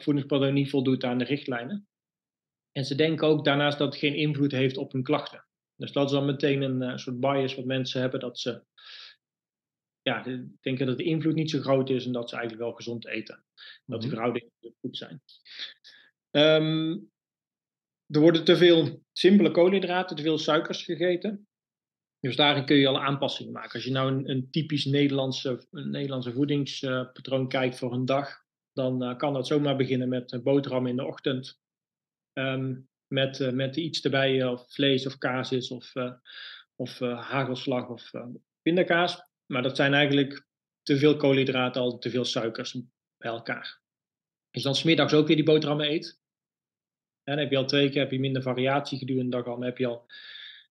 [0.00, 1.88] voedingspatroon niet voldoet aan de richtlijnen.
[2.72, 5.46] En ze denken ook daarnaast dat het geen invloed heeft op hun klachten.
[5.76, 8.62] Dus dat is dan meteen een soort bias wat mensen hebben, dat ze
[10.10, 10.22] ja,
[10.60, 13.44] denken dat de invloed niet zo groot is en dat ze eigenlijk wel gezond eten.
[13.86, 14.18] Dat die mhm.
[14.18, 15.22] verhoudingen goed zijn.
[16.30, 17.10] Um,
[18.06, 21.48] er worden te veel simpele koolhydraten, te veel suikers gegeten.
[22.20, 23.72] Dus daarin kun je al aanpassingen maken.
[23.72, 29.02] Als je nou een, een typisch Nederlandse, een Nederlandse voedingspatroon kijkt voor een dag, dan
[29.02, 31.60] uh, kan dat zomaar beginnen met boterham in de ochtend.
[32.32, 36.12] Um, met, uh, met iets erbij, of vlees of kaas is, of, uh,
[36.76, 38.10] of hagelslag of
[38.62, 39.29] pindakaas.
[39.50, 40.46] Maar dat zijn eigenlijk
[40.82, 42.72] te veel koolhydraten, al te veel suikers.
[43.16, 43.80] bij elkaar.
[44.50, 46.20] Als je dan smiddags ook weer die boterhammen eet,
[47.22, 49.58] en dan heb je al twee keer heb je minder variatie gedurende de dag al,
[49.58, 50.06] dan heb je al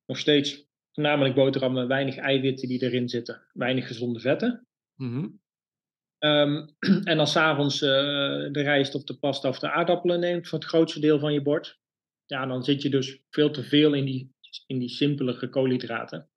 [0.06, 4.68] nog steeds voornamelijk boterhammen, weinig eiwitten die erin zitten, weinig gezonde vetten.
[4.96, 5.28] Mhm.
[6.18, 6.68] Ehm,
[7.12, 7.90] en als s'avonds uh,
[8.52, 11.42] de rijst of de pasta of de aardappelen neemt voor het grootste deel van je
[11.42, 11.80] bord,
[12.26, 14.34] ja, dan zit je dus veel te veel in die,
[14.68, 16.30] in die simpele koolhydraten.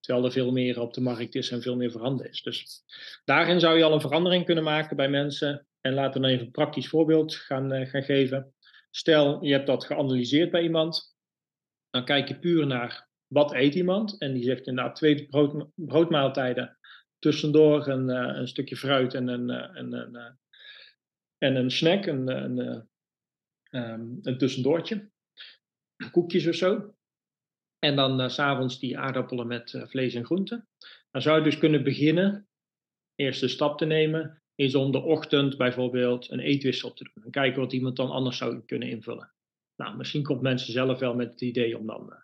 [0.00, 2.42] Terwijl er veel meer op de markt is en veel meer veranderd is.
[2.42, 2.82] Dus
[3.24, 5.66] daarin zou je al een verandering kunnen maken bij mensen.
[5.80, 8.54] En laten we dan even een praktisch voorbeeld gaan, uh, gaan geven.
[8.90, 11.16] Stel, je hebt dat geanalyseerd bij iemand.
[11.90, 14.18] Dan kijk je puur naar wat eet iemand.
[14.18, 16.78] En die zegt inderdaad twee brood, broodmaaltijden.
[17.18, 20.38] Tussendoor een, uh, een stukje fruit en een, uh, een, een,
[21.38, 22.28] en een snack, een,
[23.70, 25.10] um, een tussendoortje.
[26.10, 26.94] Koekjes of zo.
[27.86, 30.68] En dan uh, s'avonds die aardappelen met uh, vlees en groenten.
[31.10, 32.48] Dan zou je dus kunnen beginnen,
[33.14, 37.24] eerste stap te nemen, is om de ochtend bijvoorbeeld een eetwissel te doen.
[37.24, 39.32] En kijken wat iemand dan anders zou kunnen invullen.
[39.76, 42.18] Nou, misschien komt mensen zelf wel met het idee om dan uh,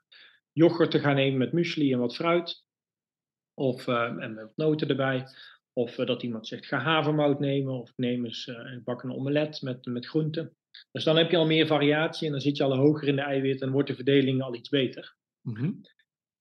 [0.53, 2.65] yoghurt te gaan nemen met muesli en wat fruit.
[3.55, 5.25] Of en met noten erbij.
[5.73, 7.81] Of dat iemand zegt, ga havermout nemen.
[7.81, 10.57] Of neem eens een bak een omelet met, met groenten.
[10.93, 13.23] Dus dan heb je al meer variatie en dan zit je al hoger in de
[13.23, 15.21] eiwit en wordt de verdeling al iets beter.
[15.43, 15.81] Mm-hmm.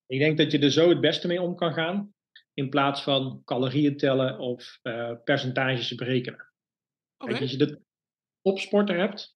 [0.05, 2.13] Ik denk dat je er zo het beste mee om kan gaan,
[2.53, 6.51] in plaats van calorieën tellen of uh, percentages berekenen.
[7.17, 7.39] Okay.
[7.39, 7.81] Als je de
[8.41, 9.35] topsporter hebt,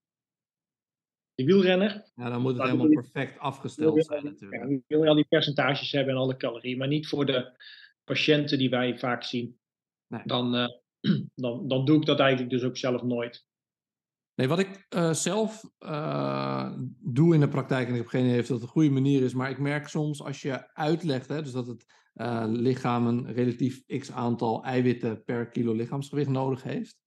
[1.36, 2.12] de wielrenner.
[2.16, 4.70] Ja, dan moet het helemaal je, perfect afgesteld zijn natuurlijk.
[4.70, 7.58] Ja, wil je al die percentages hebben en alle calorieën, maar niet voor de
[8.04, 9.60] patiënten die wij vaak zien.
[10.08, 10.22] Nee.
[10.26, 10.68] Dan, uh,
[11.44, 13.45] dan, dan doe ik dat eigenlijk dus ook zelf nooit.
[14.36, 18.40] Nee, wat ik uh, zelf uh, doe in de praktijk, en ik heb geen idee
[18.40, 21.52] of dat een goede manier is, maar ik merk soms als je uitlegt, hè, dus
[21.52, 26.98] dat het uh, lichaam een relatief x aantal eiwitten per kilo lichaamsgewicht nodig heeft.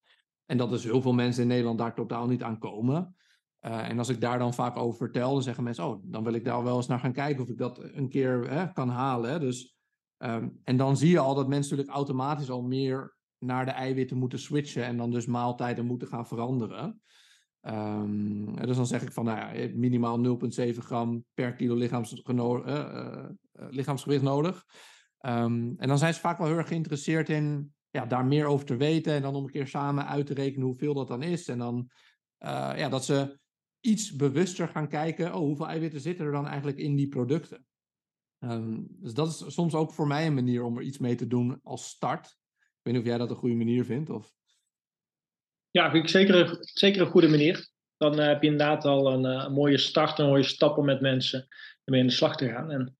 [0.46, 3.16] En dat dus heel veel mensen in Nederland daar totaal niet aan komen.
[3.60, 6.44] en als ik daar dan vaak over vertel, dan zeggen mensen, oh, dan wil ik
[6.44, 9.30] daar wel eens naar gaan kijken of ik dat een keer hè, kan halen.
[9.30, 9.38] Hè.
[9.38, 9.78] Dus,
[10.18, 14.16] um, en dan zie je al dat mensen natuurlijk automatisch al meer naar de eiwitten
[14.16, 17.00] moeten switchen en dan dus maaltijden moeten gaan veranderen.
[17.62, 20.38] Um, dus dan zeg ik van, nou ja, minimaal
[20.72, 24.64] 0,7 gram per kilo lichaamsgeno- uh, uh, lichaamsgewicht nodig.
[25.20, 28.66] Um, en dan zijn ze vaak wel heel erg geïnteresseerd in ja, daar meer over
[28.66, 31.48] te weten en dan om een keer samen uit te rekenen hoeveel dat dan is.
[31.48, 31.90] En dan
[32.76, 33.38] ja, dat ze
[33.80, 37.66] iets bewuster gaan kijken, oh, hoeveel eiwitten zitten er dan eigenlijk in die producten.
[38.38, 41.26] Um, dus dat is soms ook voor mij een manier om er iets mee te
[41.26, 42.37] doen als start.
[42.88, 44.10] Weet niet of jij dat een goede manier vindt.
[44.10, 44.32] Of...
[45.70, 47.68] Ja, ik zeker, zeker een goede manier.
[47.96, 51.00] Dan uh, heb je inderdaad al een, uh, een, mooie start, een mooie stappen met
[51.00, 51.46] mensen
[51.84, 52.70] ermee in de slag te gaan.
[52.70, 52.96] En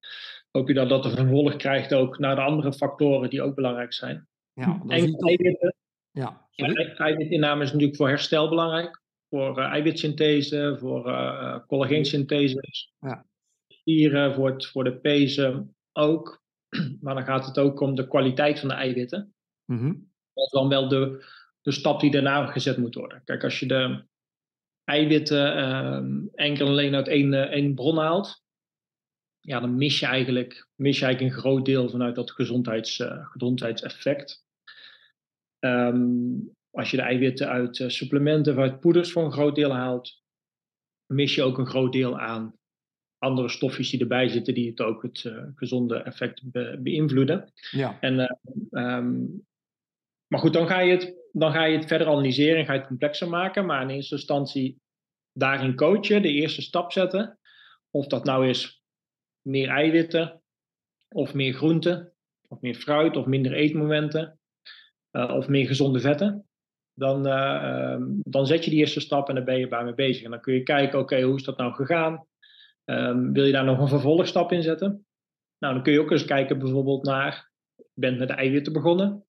[0.50, 3.92] hoop je dat dat een vervolg krijgt ook naar de andere factoren die ook belangrijk
[3.92, 4.28] zijn.
[4.52, 5.74] Ja, en eiwitten.
[6.10, 6.48] Ja,
[6.96, 9.02] eiwitinname is natuurlijk voor herstel belangrijk.
[9.28, 11.02] Voor uh, eiwitsynthese, voor
[11.66, 12.68] collageensynthese.
[13.00, 13.26] Ja.
[14.34, 16.42] Voor, het, voor de pezen ook.
[17.00, 19.32] Maar dan gaat het ook om de kwaliteit van de eiwitten.
[19.68, 20.10] Mm -hmm.
[20.32, 21.24] Dat is dan wel de,
[21.62, 23.22] de stap die daarna gezet moet worden.
[23.24, 24.04] Kijk, als je de
[24.84, 28.44] eiwitten uh, enkel alleen uit één, uh, één bron haalt,
[29.40, 33.26] ja, dan mis je eigenlijk, mis je eigenlijk een groot deel vanuit dat gezondheids, uh,
[33.26, 34.44] gezondheidseffect.
[35.58, 39.72] Um, als je de eiwitten uit uh, supplementen of uit poeders voor een groot deel
[39.74, 40.22] haalt,
[41.06, 42.56] mis je ook een groot deel aan
[43.18, 47.52] andere stofjes die erbij zitten, die het ook het gezonde effect be beïnvloeden.
[47.70, 48.00] Ja.
[48.00, 48.38] En,
[48.70, 49.46] um,
[50.28, 52.78] maar goed, dan ga, je het, dan ga je het verder analyseren en ga je
[52.78, 53.66] het complexer maken.
[53.66, 54.80] Maar in eerste instantie
[55.32, 57.38] daarin coachen, de eerste stap zetten.
[57.90, 58.82] Of dat nou is
[59.42, 60.42] meer eiwitten,
[61.08, 62.12] of meer groenten,
[62.48, 64.38] of meer fruit, of minder eetmomenten,
[65.12, 66.48] uh, of meer gezonde vetten.
[66.94, 69.94] Dan, uh, um, dan zet je die eerste stap en dan ben je bij mee
[69.94, 70.24] bezig.
[70.24, 72.26] En dan kun je kijken, oké, hoe is dat nou gegaan?
[72.84, 75.06] Um, wil je daar nog een vervolgstap in zetten?
[75.58, 79.26] Nou, dan kun je ook eens kijken bijvoorbeeld naar, je bent met eiwitten begonnen.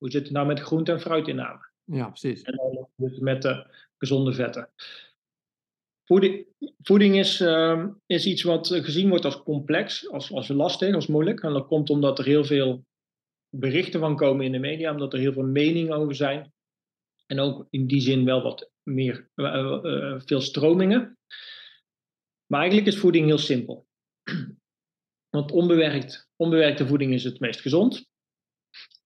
[0.00, 1.68] Hoe zit het nou met groente- en fruitinname?
[1.84, 2.42] Ja, precies.
[2.42, 3.66] En dan met de
[3.98, 4.70] gezonde vetten.
[6.04, 6.46] Voeding,
[6.82, 11.42] voeding is, uh, is iets wat gezien wordt als complex, als, als lastig, als moeilijk.
[11.42, 12.84] En dat komt omdat er heel veel
[13.48, 16.52] berichten van komen in de media, omdat er heel veel meningen over zijn.
[17.26, 21.18] En ook in die zin wel wat meer, uh, uh, veel stromingen.
[22.46, 23.86] Maar eigenlijk is voeding heel simpel.
[25.36, 28.09] Want onbewerkt, onbewerkte voeding is het meest gezond.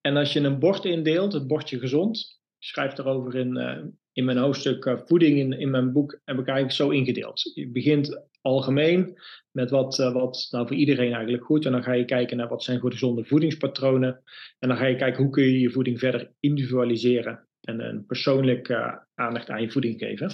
[0.07, 3.79] En als je een bord indeelt, het bordje gezond, ik schrijf daarover in, uh,
[4.13, 7.51] in mijn hoofdstuk uh, voeding in, in mijn boek, heb ik eigenlijk zo ingedeeld.
[7.55, 9.19] Je begint algemeen
[9.51, 11.67] met wat, uh, wat nou voor iedereen eigenlijk goed.
[11.67, 14.23] En dan ga je kijken naar wat zijn gezonde voedingspatronen.
[14.59, 19.07] En dan ga je kijken hoe kun je je voeding verder individualiseren en een persoonlijke
[19.15, 20.31] aandacht aan je voeding geven.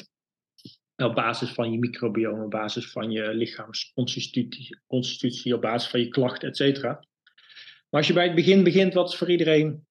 [0.97, 6.49] Op basis van je microbiome, op basis van je lichaamsconstitutie, op basis van je klachten,
[6.49, 7.09] et cetera.
[7.91, 9.87] Maar als je bij het begin begint, wat is voor iedereen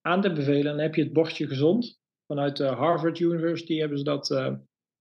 [0.00, 2.00] aan te bevelen, dan heb je het bordje gezond.
[2.26, 4.54] Vanuit de Harvard University hebben ze dat uh,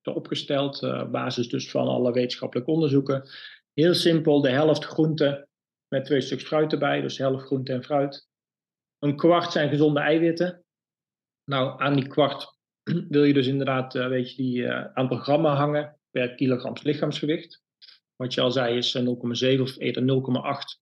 [0.04, 3.30] opgesteld, uh, basis dus van alle wetenschappelijke onderzoeken.
[3.74, 5.48] Heel simpel, de helft groente
[5.88, 8.28] met twee stuks fruit erbij, dus helft groente en fruit.
[9.00, 10.64] Een kwart zijn gezonde eiwitten.
[11.44, 12.58] Nou, aan die kwart
[13.10, 17.64] wil je dus inderdaad, uh, weet je, die aantal grammen hangen per kilogram lichaamsgewicht.
[18.16, 20.82] Wat je al zei is 0,7 of eerder 0,8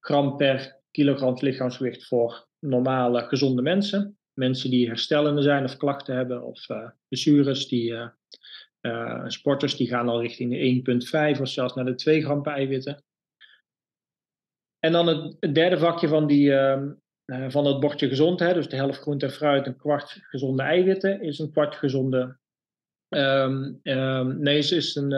[0.00, 4.18] gram per kilogram lichaamsgewicht voor normale, gezonde mensen.
[4.32, 8.08] Mensen die herstellende zijn of klachten hebben, of uh, blessures, die, uh,
[8.80, 13.04] uh, sporters, die gaan al richting de 1,5 of zelfs naar de 2 gram eiwitten.
[14.78, 16.92] En dan het, derde vakje van, die, ehm,
[17.50, 21.38] van het bordje gezondheid, dus de helft groente en fruit, een kwart gezonde eiwitten, is
[21.38, 22.40] een kwart gezonde.
[23.08, 25.12] Um, um, nee, is een,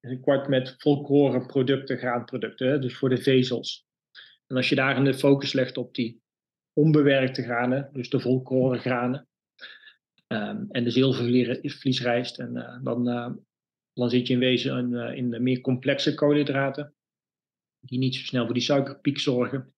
[0.00, 3.85] een kwart met volkoren producten, graanproducten, dus voor de vezels.
[4.46, 6.20] En als je daar de focus legt op die
[6.72, 9.28] onbewerkte granen, dus de volkoren granen,
[10.26, 13.30] um, en de zilvervliesrijst, en uh, dan, uh,
[13.92, 16.94] dan zit je in wezen in, uh, in de meer complexe koolhydraten,
[17.80, 19.74] die niet zo snel voor die suikerpiek zorgen,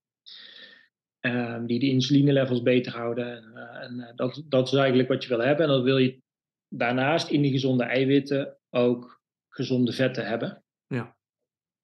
[1.20, 3.54] um, die de insulinelevels beter houden.
[3.80, 5.66] en dat, dat is eigenlijk wat je wil hebben.
[5.66, 6.20] En dan wil je
[6.68, 10.64] daarnaast in die gezonde eiwitten ook gezonde vetten hebben.
[10.86, 11.16] Ja.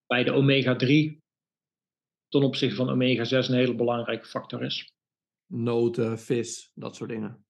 [0.07, 1.24] Bij de omega-3
[2.41, 4.93] ten opzichte van omega-6 een hele belangrijke factor is.
[5.47, 7.45] Noten, vis, dat soort dingen.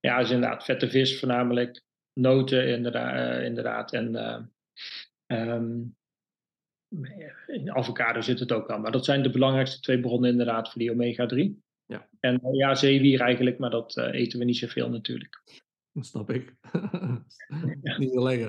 [0.00, 1.82] Ja, dus inderdaad, vette vis voornamelijk.
[2.12, 3.14] Noten inderdaad.
[3.14, 5.96] Uh, inderdaad en uh, um,
[7.46, 8.80] in avocado zit het ook aan.
[8.80, 11.62] Maar dat zijn de belangrijkste twee bronnen inderdaad voor die omega-3.
[11.84, 12.08] Ja.
[12.20, 15.62] En uh, ja, zeewier eigenlijk, maar dat eten we niet zoveel natuurlijk.
[15.94, 16.54] Dat snap ik.
[17.98, 18.48] Niet zo lekker.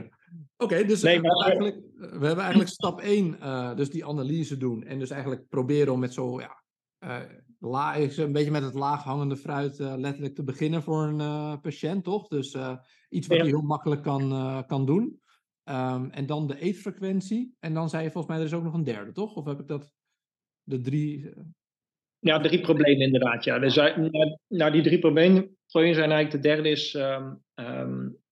[0.57, 4.57] Oké, okay, dus nee, we, eigenlijk, we hebben eigenlijk stap 1, uh, dus die analyse
[4.57, 4.83] doen.
[4.83, 6.63] En dus eigenlijk proberen om met zo, ja,
[6.99, 7.17] uh,
[7.59, 12.27] la, een beetje met het laaghangende fruit uh, letterlijk te beginnen voor een patiënt, toch?
[12.27, 12.57] Dus
[13.09, 15.21] iets wat hij heel makkelijk kan, kan doen.
[15.69, 17.55] Um, en dan de eetfrequentie.
[17.59, 19.35] En dan zei je volgens mij, er is ook nog een derde, toch?
[19.35, 19.93] Of heb ik dat,
[20.63, 21.33] de drie...
[22.19, 23.59] Ja, drie problemen inderdaad, ja.
[23.59, 23.75] Dus,
[24.47, 26.93] nou, die drie problemen, problemen zijn eigenlijk, de derde is...
[26.93, 28.23] Um, um,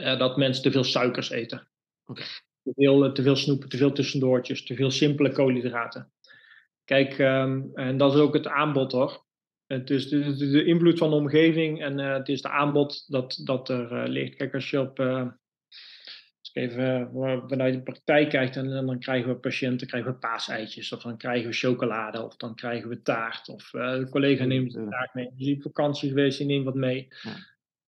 [0.00, 1.68] uh, dat mensen te veel suikers eten.
[2.06, 2.24] Okay.
[2.62, 6.12] Te, veel, te veel snoepen, te veel tussendoortjes, te veel simpele koolhydraten.
[6.84, 9.26] Kijk, um, en dat is ook het aanbod hoor.
[9.66, 13.04] Het is de, de, de invloed van de omgeving en uh, het is de aanbod
[13.12, 14.36] dat, dat er ligt.
[14.36, 14.98] Kijk, als je op,
[16.54, 17.10] als ik even
[17.48, 21.16] vanuit de praktijk kijkt, en, en, dan krijgen we patiënten krijgen we paaseitjes, of dan
[21.16, 25.30] krijgen we chocolade, of dan krijgen we taart, of de collega neemt de taart mee.
[25.34, 27.06] Je ziet vakantie geweest, je neemt wat mee.
[27.22, 27.30] Ja.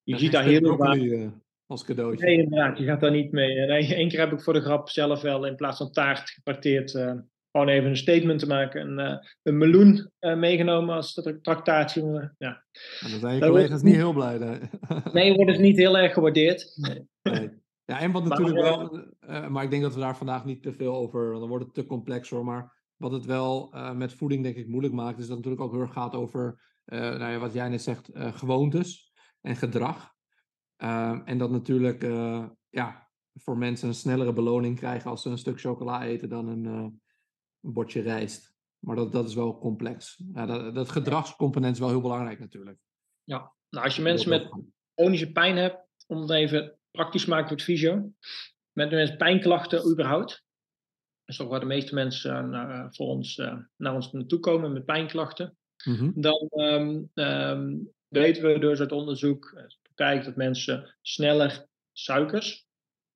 [0.03, 1.33] Je ziet daar heel veel
[1.67, 2.27] als cadeautje.
[2.27, 3.59] Nee, inderdaad, je gaat daar niet mee.
[3.99, 7.13] Eén keer heb ik voor de grap zelf wel in plaats van taart geparteerd uh,
[7.51, 8.81] gewoon even een statement te maken.
[8.81, 12.03] Een, uh, een meloen uh, meegenomen als tractatie.
[12.39, 12.65] ja.
[13.01, 14.39] En dan zijn je collega's niet heel blij.
[14.39, 14.61] Nee,
[15.13, 16.73] nee wordt het niet heel erg gewaardeerd.
[16.77, 17.07] Nee.
[17.23, 17.51] nee.
[17.91, 19.07] Ja, en wat natuurlijk wel,
[19.51, 21.75] maar ik denk dat we daar vandaag niet te veel over, want dan wordt het
[21.75, 22.45] te complex hoor.
[22.45, 25.73] Maar wat het wel met voeding denk ik moeilijk maakt, is dat het natuurlijk ook
[25.73, 30.15] heel erg gaat over, nou ja, wat jij net zegt, gewoontes en gedrag.
[30.83, 32.03] Uh, en dat natuurlijk
[32.69, 36.65] ja, voor mensen een snellere beloning krijgen als ze een stuk chocola eten dan een,
[36.65, 37.01] een
[37.73, 38.55] bordje rijst.
[38.79, 40.25] Maar dat, dat is wel complex.
[40.33, 42.79] Ja, dat, dat gedragscomponent is wel heel belangrijk natuurlijk.
[43.25, 44.51] Ja, nou als je mensen met
[44.95, 48.13] chronische pijn hebt, om het even praktisch maken het fysio,
[48.73, 53.37] met mensen pijnklachten überhaupt, dat is toch waar de meeste mensen naar, voor ons,
[53.77, 56.13] naar ons naartoe komen met pijnklachten, mm-hmm.
[56.15, 62.67] dan um, um, weten we dus uit onderzoek, praktijk dat mensen sneller suikers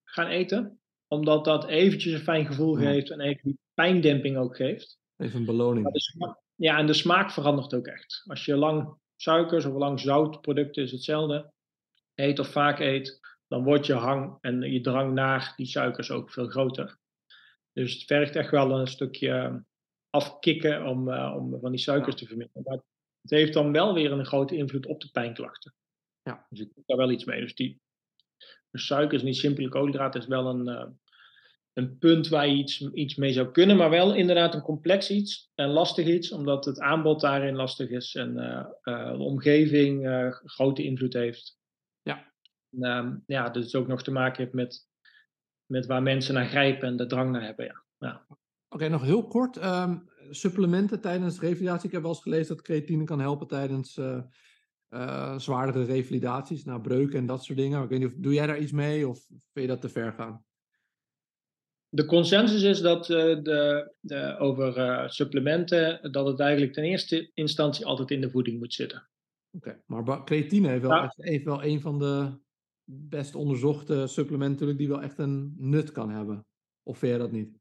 [0.04, 0.78] gaan eten.
[1.08, 2.90] Omdat dat eventjes een fijn gevoel ja.
[2.90, 4.98] geeft en even die pijndemping ook geeft.
[5.16, 5.88] Even een beloning.
[5.92, 8.22] Smaak, ja, en de smaak verandert ook echt.
[8.26, 11.52] Als je lang suikers of lang zoutproducten is hetzelfde.
[12.14, 13.18] Eet of vaak eet,
[13.48, 16.98] dan wordt je hang en je drang naar die suikers ook veel groter.
[17.72, 19.64] Dus het vergt echt wel een stukje
[20.10, 22.20] afkicken om, uh, om van die suikers ja.
[22.20, 22.62] te verminderen.
[22.64, 22.80] Maar
[23.20, 25.74] het heeft dan wel weer een grote invloed op de pijnklachten.
[26.22, 26.46] Ja.
[26.48, 27.40] Dus ik doe daar wel iets mee.
[27.40, 27.80] Dus die
[28.70, 30.86] dus suiker is niet simpele koolhydraten, is wel een, uh,
[31.72, 35.50] een punt waar je iets, iets mee zou kunnen, maar wel inderdaad een complex iets
[35.54, 40.06] en lastig iets, omdat het aanbod daarin lastig is en uh, uh, de omgeving
[40.44, 41.58] grote invloed heeft.
[42.02, 42.33] Ja.
[42.76, 44.88] En, ehm, ja, dus het ook nog te maken heeft met,
[45.66, 47.64] met waar mensen naar grijpen en de drang naar hebben.
[47.64, 47.84] Ja.
[47.98, 48.24] ja.
[48.28, 49.64] Oké, okay, nog heel kort.
[49.64, 51.86] Um, supplementen tijdens revalidatie.
[51.86, 53.98] Ik heb wel eens gelezen dat creatine kan helpen tijdens
[54.94, 57.82] uh, zwaardere revalidaties, na breuken en dat soort dingen.
[57.82, 60.12] Ik weet niet of, doe jij daar iets mee of vind je dat te ver
[60.12, 60.44] gaan?
[61.88, 67.30] De consensus is dat uh, de, de, over uh, supplementen, dat het eigenlijk ten eerste
[67.34, 69.08] instantie altijd in de voeding moet zitten.
[69.50, 71.14] Oké, okay, maar creatine heeft wel, ja.
[71.16, 72.38] echt, wel een van de
[72.84, 76.46] best onderzochte supplementen die wel echt een nut kan hebben.
[76.82, 77.58] Of vind je dat niet?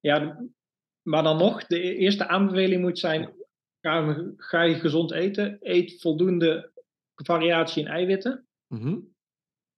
[0.00, 0.46] Ja,
[1.02, 3.34] maar dan nog, de e-, eerste aanbeveling moet zijn,
[3.80, 6.72] ga, ga je gezond eten, eet voldoende
[7.14, 8.46] variatie in eiwitten.
[8.66, 9.14] Mm -hmm.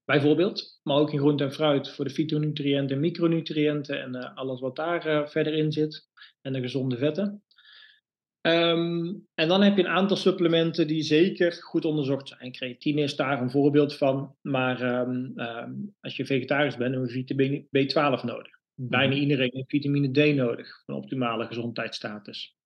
[0.04, 4.60] Bijvoorbeeld, maar ook in groente en fruit voor de fytonutriënten en micronutriënten en uh, alles
[4.60, 6.08] wat daar uh, verder in zit.
[6.40, 7.42] En de gezonde vetten.
[8.42, 12.52] Um, en dan heb je een aantal supplementen die zeker goed onderzocht zijn.
[12.52, 14.36] Creatine is daar een voorbeeld van.
[14.40, 18.58] Maar um, um, als je vegetarisch bent, dan heb je vitamine B12 nodig.
[18.74, 22.56] Bijna iedereen heeft vitamine D nodig voor een optimale gezondheidsstatus.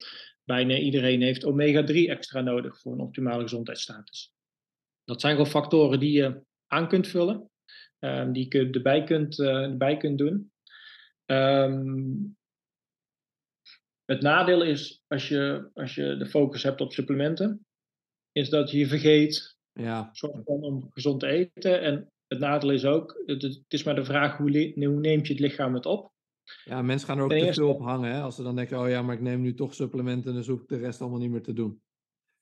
[0.44, 4.32] Bijna iedereen heeft omega-3 extra nodig voor een optimale gezondheidsstatus.
[5.04, 7.50] Dat zijn gewoon factoren die je aan kunt vullen,
[8.32, 10.52] die je erbij kunt, uh, erbij kunt doen.
[11.26, 12.36] Um,
[14.04, 17.66] het nadeel is, als je, als je de focus hebt op supplementen,
[18.32, 20.12] is dat je vergeet ja.
[20.44, 21.80] om gezond te eten.
[21.80, 25.32] En het nadeel is ook, het, het is maar de vraag hoe, hoe neemt je
[25.32, 26.10] het lichaam het op.
[26.64, 28.12] Ja, mensen gaan er ook te veel op hangen.
[28.12, 28.20] Hè?
[28.20, 30.68] Als ze dan denken, oh ja, maar ik neem nu toch supplementen, dan hoef ik
[30.68, 31.82] de rest allemaal niet meer te doen.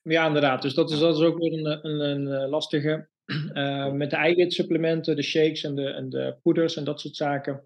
[0.01, 0.61] Ja, inderdaad.
[0.61, 3.09] Dus dat is, dat is ook weer een, een, een lastige.
[3.53, 7.65] Uh, met de eiwitsupplementen, de shakes en de, en de poeders en dat soort zaken.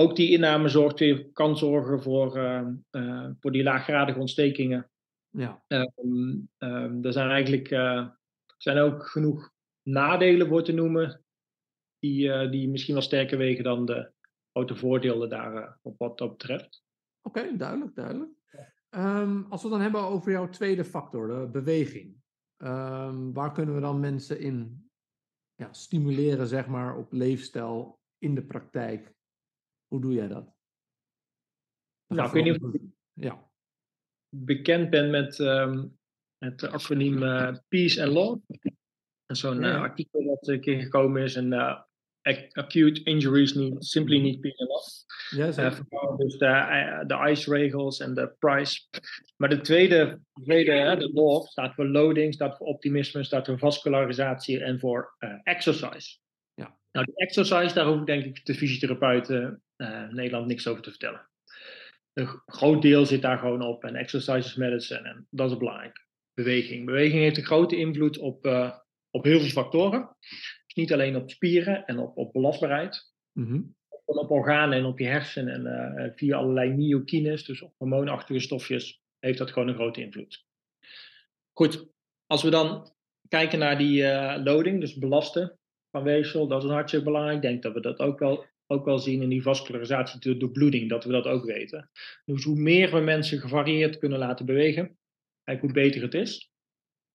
[0.00, 4.90] Ook die inname zorgt weer, kan zorgen voor, uh, uh, voor die laaggradige ontstekingen.
[5.28, 5.62] Ja.
[5.66, 7.68] Um, um, er zijn eigenlijk
[8.56, 11.24] zijn ook genoeg nadelen voor te noemen,
[11.98, 14.12] die, die misschien wel sterker wegen dan de
[14.52, 16.84] grote voordelen daar op wat dat betreft.
[17.22, 18.30] Oké, okay, duidelijk, duidelijk.
[18.90, 22.16] Um, als we dan hebben over jouw tweede factor, de beweging.
[23.32, 24.90] Waar kunnen we dan mensen in
[25.54, 29.18] ja, stimuleren, zeg maar, op leefstijl in de praktijk?
[29.90, 30.54] Hoe doe jij dat?
[32.06, 32.72] nou, ik weet niet of
[33.12, 33.50] ja.
[34.28, 35.98] bekend bent met um,
[36.38, 38.38] het acroniem uh, Peace and Law.
[39.26, 39.74] Zo'n ja.
[39.74, 41.34] uh, artikel dat een keer gekomen is.
[41.34, 41.80] En uh,
[42.52, 44.88] acute injuries need, simply need being enough.
[45.30, 48.88] Ja, uh, dus de, de ICE-regels en de price.
[49.36, 54.60] Maar de tweede, tweede de law, staat voor loading, staat voor optimisme, staat voor vascularisatie
[54.60, 56.18] en voor exercise.
[56.92, 60.90] Nou, die exercise, daar hoef ik denk ik de fysiotherapeuten uh, Nederland niks over te
[60.90, 61.28] vertellen.
[62.12, 66.06] Een groot deel zit daar gewoon op en exercise is medicine en dat is belangrijk.
[66.34, 66.86] Beweging.
[66.86, 68.76] Beweging heeft een grote invloed op, uh,
[69.10, 70.16] op heel veel factoren.
[70.66, 73.76] Dus niet alleen op spieren en op, op belastbaarheid, mm-hmm.
[74.04, 79.02] op organen en op je hersenen en uh, via allerlei myokines, dus op hormoonachtige stofjes,
[79.18, 80.44] heeft dat gewoon een grote invloed.
[81.52, 81.86] Goed,
[82.26, 82.92] als we dan
[83.28, 85.59] kijken naar die uh, loading, dus belasten
[85.90, 87.36] van weefsel, dat is hartstikke belangrijk.
[87.36, 90.88] Ik denk dat we dat ook wel, ook wel zien in die vascularisatie door bloeding,
[90.88, 91.90] dat we dat ook weten.
[92.24, 94.98] Dus hoe meer we mensen gevarieerd kunnen laten bewegen,
[95.60, 96.50] hoe beter het is.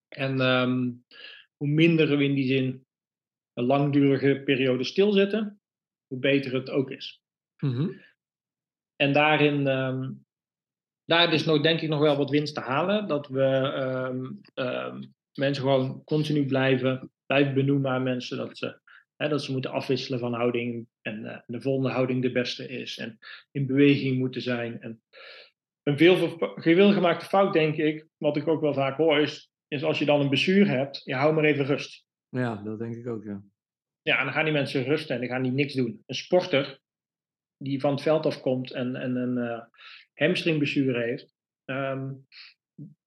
[0.08, 1.04] En um,
[1.56, 2.86] hoe minder we in die zin
[3.52, 5.60] een langdurige periode stilzitten,
[6.06, 7.22] hoe beter het ook is.
[7.58, 8.04] Mm-hmm.
[8.96, 10.24] En daarin, um,
[11.04, 13.08] daar is nog, denk ik nog wel wat winst te halen.
[13.08, 14.40] Dat we um,
[15.34, 18.80] mensen gewoon continu blijven, blijven benoemen aan mensen dat ze,
[19.16, 22.98] hè, dat ze moeten afwisselen van houding en uh, de volgende houding de beste is.
[22.98, 23.18] En
[23.50, 24.80] in beweging moeten zijn.
[24.80, 25.02] En
[25.82, 29.98] een veel, gemaakte fout, denk ik, wat ik ook wel vaak hoor, is, is als
[29.98, 32.04] je dan een bestuur hebt, je hou maar even rust.
[32.28, 33.42] Ja, dat denk ik ook, ja.
[34.02, 36.02] Ja, en dan gaan die mensen rusten en dan gaan die niks doen.
[36.06, 36.80] Een sporter
[37.56, 39.60] die van het veld afkomt en, en een uh,
[40.14, 42.26] hamstringblessure heeft, um,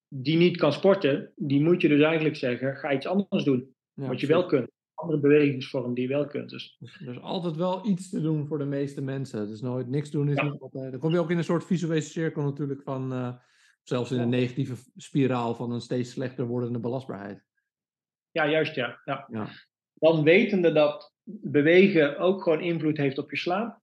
[0.08, 3.76] die niet kan sporten, die moet je dus eigenlijk zeggen, ga iets anders doen.
[4.00, 4.70] Ja, wat je wel kunt.
[4.94, 6.50] Andere bewegingsvorm die je wel kunt.
[6.50, 6.78] Dus.
[6.80, 7.00] dus.
[7.00, 9.48] Er is altijd wel iets te doen voor de meeste mensen.
[9.48, 10.44] Dus nooit niks doen is ja.
[10.44, 10.92] niet altijd.
[10.92, 13.36] Dan kom je ook in een soort visuele cirkel natuurlijk van, uh,
[13.84, 17.44] zelfs in een negatieve spiraal van een steeds slechter wordende belastbaarheid.
[18.32, 19.02] Ja, juist ja.
[19.06, 19.28] ja.
[19.32, 19.48] ja.
[19.94, 23.80] Dan wetende dat bewegen ook gewoon invloed heeft op je slaap.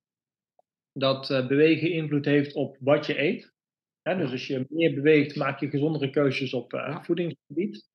[0.93, 3.55] Dat uh, bewegen invloed heeft op wat je eet.
[4.03, 7.89] Hè, dus als je meer beweegt, maak je gezondere keuzes op uh, voedingsgebied.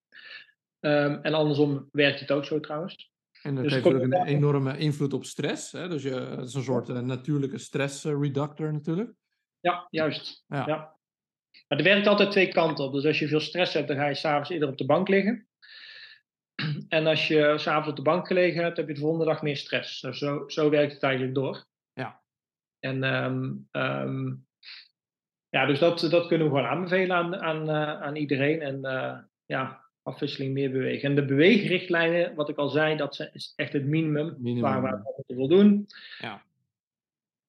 [0.84, 3.12] Um, en andersom werkt het ook zo trouwens.
[3.42, 5.72] En dat dus heeft ook een enorme invloed op stress.
[5.72, 5.88] Hè?
[5.88, 9.12] Dus je, het is een soort uh, natuurlijke stressreductor natuurlijk.
[9.60, 10.44] Ja, juist.
[10.46, 10.66] Ja.
[10.66, 10.76] ja.
[11.68, 12.92] Maar het werkt altijd twee kanten op.
[12.92, 15.46] Dus als je veel stress hebt, dan ga je s'avonds eerder op de bank liggen.
[16.88, 19.56] En als je s'avonds op de bank gelegen hebt, heb je de volgende dag meer
[19.56, 20.00] stress.
[20.00, 21.64] Dus zo, zo werkt het eigenlijk door.
[21.92, 22.22] Ja.
[22.78, 24.46] En um, um,
[25.48, 28.60] ja, dus dat, dat kunnen we gewoon aanbevelen aan, aan, uh, aan iedereen.
[28.60, 31.08] En uh, ja, afwisseling meer bewegen.
[31.08, 35.12] En de beweegrichtlijnen, wat ik al zei, dat is echt het minimum, Minimum, waar we
[35.16, 35.86] moeten voldoen.
[36.18, 36.42] Ja.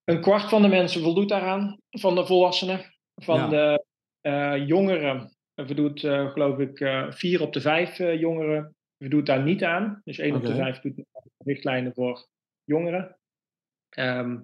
[0.04, 2.93] Een kwart van de mensen voldoet daaraan, van de volwassenen.
[3.16, 3.47] Van Ja.
[3.47, 3.86] de
[4.22, 9.64] eh, jongeren voldoet, eh, geloof ik, eh, vier op de vijf jongeren voldoet daar niet
[9.64, 10.01] aan.
[10.04, 12.28] Dus één op de vijf doet aan richtlijnen voor
[12.64, 13.18] jongeren.
[13.89, 14.39] Ehm,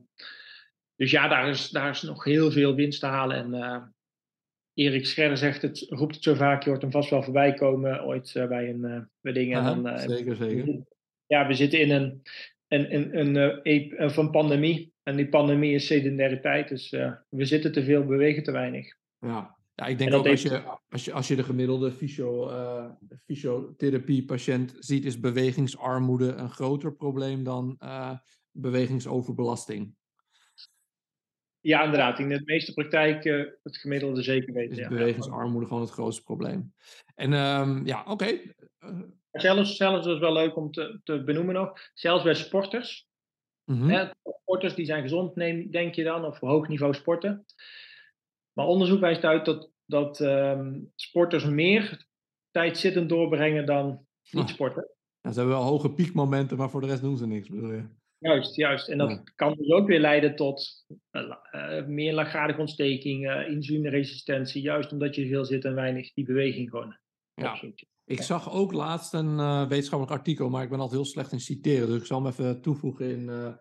[0.96, 3.38] dus ja, daar is, daar is nog heel veel winst te halen.
[3.38, 3.94] En
[4.80, 8.06] Erik Scherder zegt het, roept het zo vaak, je hoort hem vast wel voorbij komen
[8.06, 9.58] ooit eh, bij een eh, bij dingen.
[9.58, 10.84] En Aha, dan, eh, zeker, zeker.
[11.26, 12.22] ja, we zitten in een,
[12.68, 14.94] een, een, een, van pandemie.
[15.04, 16.70] En die pandemie is sedentariteit.
[16.70, 16.90] Dus
[17.30, 18.96] we zitten te veel, bewegen te weinig.
[19.20, 19.56] Ja.
[19.76, 22.52] ja, ik denk En ook als je, als, je, als je de gemiddelde fysio,
[23.26, 28.18] fysiotherapie-patiënt ziet, is bewegingsarmoede een groter probleem dan eh,
[28.52, 29.96] bewegingsoverbelasting.
[31.62, 32.20] Ja, inderdaad.
[32.20, 34.72] In de meeste praktijk eh, het gemiddelde zeker weten.
[34.72, 34.88] Is ja.
[34.88, 36.74] bewegingsarmoede gewoon het grootste probleem.
[37.16, 38.26] En ehm, ja, oké.
[38.26, 39.00] Eh,
[39.32, 41.80] Zelfs, zelfs dat is wel leuk om te, te benoemen nog.
[41.94, 43.08] Zelfs bij sporters.
[43.66, 43.90] mhm.
[43.90, 44.10] Hè,
[44.42, 47.46] sporters die zijn gezond, neem, denk je dan, of hoog niveau sporten.
[48.54, 52.06] Maar onderzoek wijst uit dat, dat ehm, sporters meer
[52.52, 54.50] tijd zittend doorbrengen dan niet Ah.
[54.50, 54.90] sporten.
[55.22, 57.84] Ja, ze hebben wel hoge piekmomenten, maar voor de rest doen ze niks, bedoel je?
[58.20, 58.88] Juist, juist.
[58.88, 59.24] En dat Ja.
[59.36, 64.62] kan dus ook weer leiden tot eh, meer laaggradige ontsteking, eh insulineresistentie.
[64.62, 66.98] Juist omdat je veel zit en weinig die beweging gewoon
[67.34, 67.52] Ja.
[67.52, 67.86] opzoekt.
[68.06, 71.40] Ik zag ook laatst een eh, wetenschappelijk artikel, maar ik ben altijd heel slecht in
[71.40, 73.54] citeren, dus ik zal hem even toevoegen in eh,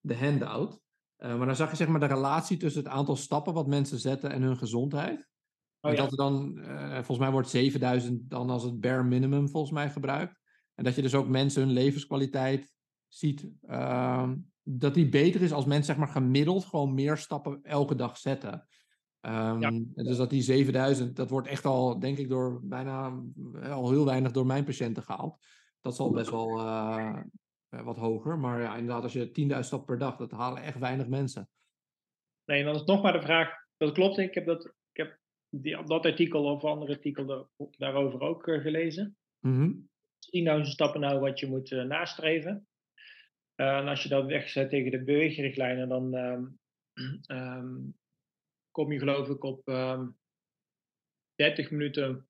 [0.00, 0.80] de handout.
[1.22, 4.30] Maar dan zag je zeg maar de relatie tussen het aantal stappen wat mensen zetten
[4.30, 5.28] en hun gezondheid.
[5.80, 6.60] Oh en dat er dan,
[6.94, 10.40] volgens mij wordt 7000 dan als het bare minimum volgens mij gebruikt.
[10.74, 12.72] En dat je dus ook mensen hun levenskwaliteit
[13.08, 17.94] ziet, ehm, dat die beter is als mensen zeg maar gemiddeld gewoon meer stappen elke
[17.94, 18.68] dag zetten.
[19.20, 23.22] Ehm, Dus dat die 7000, dat wordt echt al, denk ik, door bijna
[23.54, 25.46] eh, al heel weinig door mijn patiënten gehaald.
[25.80, 27.22] Dat is al best wel eh,
[27.68, 28.38] eh, wat hoger.
[28.38, 31.48] Maar ja, inderdaad, als je 10.000 stappen per dag, dat halen echt weinig mensen.
[32.44, 33.50] Nee, en dan is nog maar de vraag.
[33.76, 38.20] Dat klopt, ik heb dat, ik heb die, dat artikel of andere artikel daar- daarover
[38.20, 39.16] ook gelezen.
[39.38, 39.72] Mhm.
[40.18, 42.66] 10.000 stappen nou wat je moet nastreven.
[43.60, 46.44] Eh, en als je dat wegzet tegen de beweegrichtlijnen, dan ehm,
[47.36, 47.76] ehm,
[48.70, 50.08] kom je geloof ik op ehm
[51.34, 52.28] 30 minuten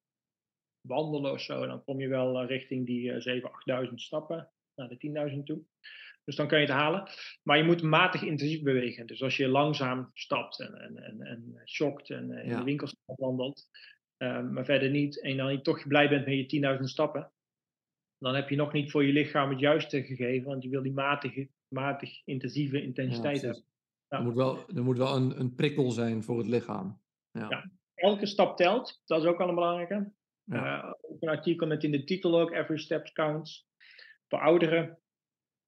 [0.81, 1.62] wandelen of zo.
[1.62, 3.37] En dan kom je wel eh, richting die eh
[3.85, 5.62] 7.000, 8.000 stappen naar de 10.000 toe.
[6.24, 7.09] Dus dan kan je het halen.
[7.43, 9.07] Maar je moet matig intensief bewegen.
[9.07, 12.59] Dus als je langzaam stapt en, en, en, en shockt en eh, in Ja.
[12.59, 13.68] de winkelstraat wandelt,
[14.18, 17.33] maar verder niet, en dan toch blij bent met je 10.000 stappen,
[18.19, 20.93] dan heb je nog niet voor je lichaam het juiste gegeven, want je wil die
[20.93, 23.64] matige, matig intensieve intensiteit Ja, hebben.
[24.09, 24.19] Ja.
[24.19, 27.01] Er moet wel, er moet wel een, een prikkel zijn voor het lichaam.
[27.31, 27.47] Ja.
[27.49, 27.71] Ja.
[27.95, 30.12] Elke stap telt, dat is ook wel een belangrijke.
[30.45, 30.83] Ja.
[30.83, 33.66] Eh, ook een artikel met in de titel ook, Every Step Counts.
[34.29, 34.99] Voor ouderen,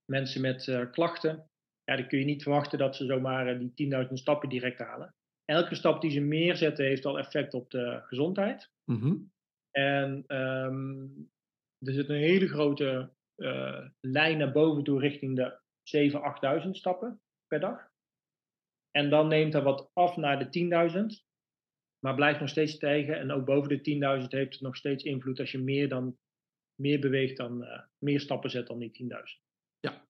[0.05, 1.51] mensen met eh, klachten,
[1.84, 5.14] ja, dan kun je niet verwachten dat ze zomaar eh, die 10.000 stappen direct halen.
[5.44, 8.70] Elke stap die ze meer zetten, heeft al effect op de gezondheid.
[8.84, 9.16] Mhm.
[9.70, 11.07] En ehm,
[11.80, 15.60] er zit een hele grote eh, lijn naar boven toe richting de
[16.60, 17.88] 7.000, 8.000 stappen per dag.
[18.90, 21.26] En dan neemt er wat af naar de 10.000,
[21.98, 23.18] maar blijft nog steeds stijgen.
[23.18, 26.18] En ook boven de 10.000 heeft het nog steeds invloed als je meer, dan,
[26.74, 29.42] meer beweegt dan, eh, meer stappen zet dan die 10.000.
[29.80, 30.08] Ja.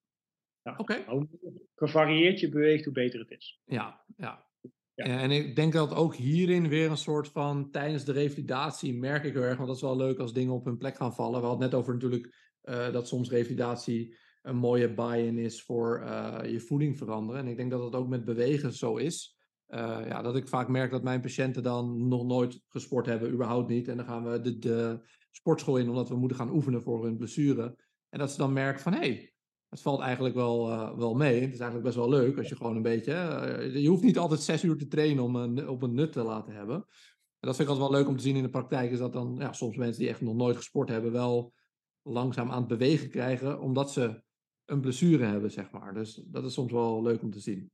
[0.61, 0.75] Ja.
[0.77, 1.03] Oké.
[1.03, 1.27] Hoe
[1.75, 3.61] gevarieerd je beweegt, hoe beter het is.
[3.65, 4.50] Ja, ja.
[4.93, 5.05] Ja.
[5.05, 9.33] En ik denk dat ook hierin weer een soort van tijdens de revalidatie merk ik
[9.33, 11.41] heel erg, want dat is wel leuk als dingen op hun plek gaan vallen.
[11.41, 16.51] We hadden net over natuurlijk eh, dat soms revalidatie een mooie buy-in is voor eh,
[16.51, 17.41] je voeding veranderen.
[17.41, 19.37] En ik denk dat dat ook met bewegen zo is.
[19.65, 23.69] Eh, ja, dat ik vaak merk dat mijn patiënten dan nog nooit gesport hebben, überhaupt
[23.69, 23.87] niet.
[23.87, 24.99] En dan gaan we de, de
[25.31, 27.75] sportschool in omdat we moeten gaan oefenen voor hun blessure.
[28.09, 29.33] En dat ze dan merken van, hé, hey,
[29.71, 31.33] het valt eigenlijk wel, eh, wel mee.
[31.41, 33.13] Het is eigenlijk best wel leuk als je gewoon een beetje.
[33.13, 36.23] eh, je hoeft niet altijd zes uur te trainen om een, op een nut te
[36.23, 36.75] laten hebben.
[36.75, 38.91] En dat vind ik altijd wel leuk om te zien in de praktijk.
[38.91, 41.53] Is dat dan ja, soms mensen die echt nog nooit gesport hebben, wel
[42.01, 43.59] langzaam aan het bewegen krijgen.
[43.59, 44.23] Omdat ze
[44.65, 45.93] een blessure hebben, zeg maar.
[45.93, 47.71] Dus dat is soms wel leuk om te zien.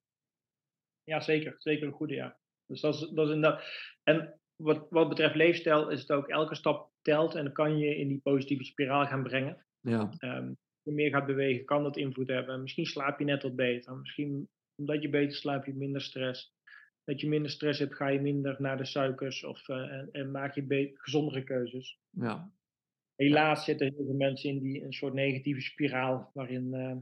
[1.03, 1.55] Ja, zeker.
[1.57, 2.37] Zeker een goede, ja.
[2.65, 3.63] Dus dat is, dat is inderdaad.
[4.03, 7.95] En wat, wat betreft leefstijl is het ook elke stap telt en dan kan je
[7.97, 9.65] in die positieve spiraal gaan brengen.
[9.79, 10.51] Ja, Ehm,
[10.87, 12.61] je meer gaat bewegen, kan dat invloed hebben.
[12.61, 13.95] Misschien slaap je net wat beter.
[13.95, 16.55] Misschien omdat je beter slaapt, heb je minder stress.
[17.03, 20.31] Dat je minder stress hebt, ga je minder naar de suikers of, eh, en, en
[20.31, 21.99] maak je gezondere keuzes.
[22.09, 22.51] ja,
[23.15, 26.73] Helaas zitten heel veel mensen in die een soort negatieve spiraal waarin.
[26.73, 26.95] eh,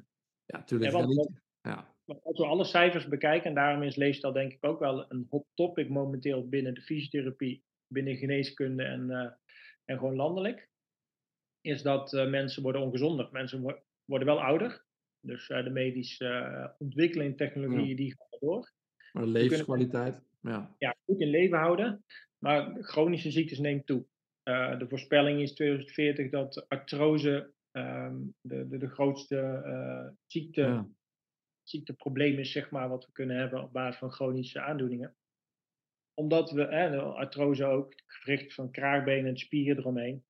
[0.46, 0.92] ja, tuurlijk.
[0.92, 4.34] Ja, Ja, want- niet- ja, Maar als we alle cijfers bekijken, en daarom is leefstijl
[4.34, 9.32] denk ik ook wel een hot topic momenteel binnen de fysiotherapie, binnen geneeskunde en, eh,
[9.86, 10.70] en gewoon landelijk.
[11.66, 13.30] Is dat mensen worden ongezonder.
[13.32, 14.84] Mensen worden wel ouder.
[15.20, 18.72] Dus de medische ontwikkeling, technologieën, die gaan door.
[19.12, 20.76] Maar levenskwaliteit, ja.
[20.78, 22.04] Ja, goed in leven houden.
[22.38, 24.06] Maar chronische ziektes neemt toe.
[24.44, 30.88] de voorspelling is 2040 dat artrose ehm, de, de, de, grootste ziekte, ja.
[31.64, 35.16] ziekteprobleem is, zeg maar, wat we kunnen hebben op basis van chronische aandoeningen
[36.16, 40.24] omdat we, hè, artrose ook, gewricht van kraakbenen en spieren eromheen,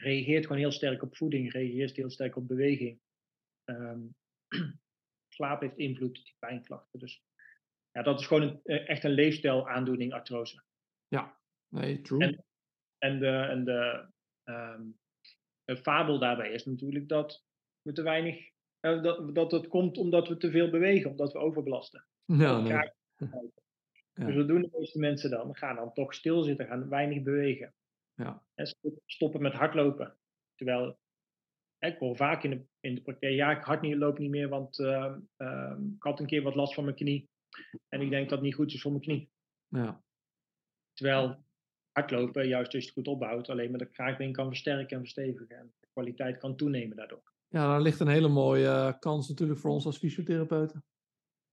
[0.00, 3.00] reageert gewoon heel sterk op voeding, reageert heel sterk op beweging.
[3.64, 4.14] Um,
[5.34, 6.98] slaap heeft invloed op die pijnklachten.
[6.98, 7.22] Dus
[7.90, 10.62] ja, dat is gewoon een, eh, echt een leefstijlaandoening, artrose.
[11.08, 11.38] Ja,
[11.68, 12.20] nee, true.
[12.20, 12.44] En,
[12.98, 14.08] en de, en de,
[14.44, 14.98] um,
[15.76, 17.44] fabel daarbij is natuurlijk dat
[17.82, 21.38] we te weinig, uh, dat, dat het komt omdat we te veel bewegen, omdat we
[21.38, 22.06] overbelasten.
[22.24, 22.92] Ja, nee.
[24.26, 25.56] Dus wat doen de meeste mensen dan?
[25.56, 27.74] Gaan dan toch stilzitten, gaan weinig bewegen.
[28.18, 28.42] Ja.
[28.54, 28.74] En
[29.06, 30.16] stoppen met hardlopen.
[30.54, 30.98] Terwijl,
[31.78, 35.16] ik hoor vaak in de, in de praktijk, ja, ik hardloop niet meer, want uh,
[35.36, 37.28] uh, ik had een keer wat last van mijn knie.
[37.88, 39.30] En ik denk dat het niet goed is voor mijn knie.
[39.68, 40.02] Ja.
[40.92, 41.44] Terwijl
[41.92, 45.56] hardlopen, juist als je het goed opbouwt, alleen maar de kraakbeen kan versterken en verstevigen.
[45.56, 47.32] En de kwaliteit kan toenemen daardoor.
[47.48, 50.84] Ja, daar ligt een hele mooie uh, kans natuurlijk voor ons als fysiotherapeuten.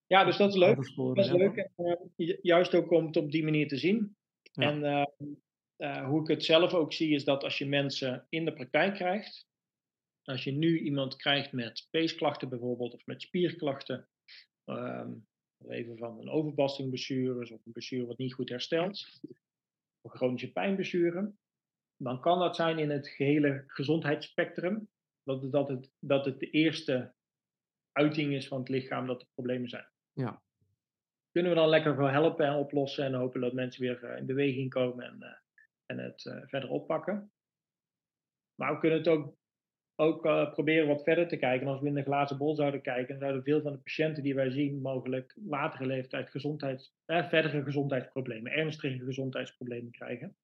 [0.07, 0.75] Ja, dus dat is leuk.
[0.95, 1.55] Dat is leuk.
[1.75, 4.17] En, uh, juist ook om het op die manier te zien.
[4.41, 4.69] Ja.
[4.69, 5.07] En
[5.77, 8.53] uh, uh, hoe ik het zelf ook zie, is dat als je mensen in de
[8.53, 9.47] praktijk krijgt,
[10.23, 14.09] als je nu iemand krijgt met peesklachten bijvoorbeeld, of met spierklachten,
[14.65, 15.27] um,
[15.67, 19.19] even van een overbelastingblessure of een blessure wat niet goed herstelt,
[20.01, 21.33] of chronische pijnblessure,
[21.97, 24.89] dan kan dat zijn in het gehele gezondheidsspectrum,
[25.23, 27.13] dat, dat, het, dat het de eerste
[27.91, 29.87] uiting is van het lichaam dat er problemen zijn.
[30.13, 30.43] Ja.
[31.31, 34.25] Kunnen we dan lekker voor helpen en oplossen en hopen dat mensen weer uh, in
[34.25, 35.44] beweging komen en, en
[36.23, 37.31] het uh, verder oppakken.
[38.55, 39.37] Maar we kunnen het ook,
[39.95, 41.67] ook proberen wat verder te kijken.
[41.67, 44.35] En als we in de glazen bol zouden kijken, zouden veel van de patiënten die
[44.35, 50.37] wij zien mogelijk latere leeftijd gezondheids, verdere gezondheidsproblemen, ernstige gezondheidsproblemen krijgen.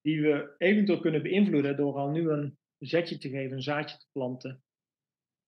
[0.00, 4.06] Die we eventueel kunnen beïnvloeden door al nu een zetje te geven, een zaadje te
[4.12, 4.62] planten.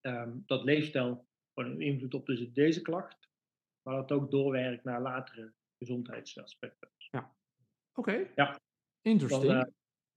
[0.01, 3.23] Um, dat leefstijl gewoon een invloed op dus deze klacht
[3.83, 6.91] maar dat ook doorwerkt naar latere gezondheidsaspecten.
[6.97, 7.35] Ja,
[7.95, 8.27] oké.
[8.35, 8.61] Ja.
[9.03, 9.53] Interesting.
[9.53, 9.73] Dan,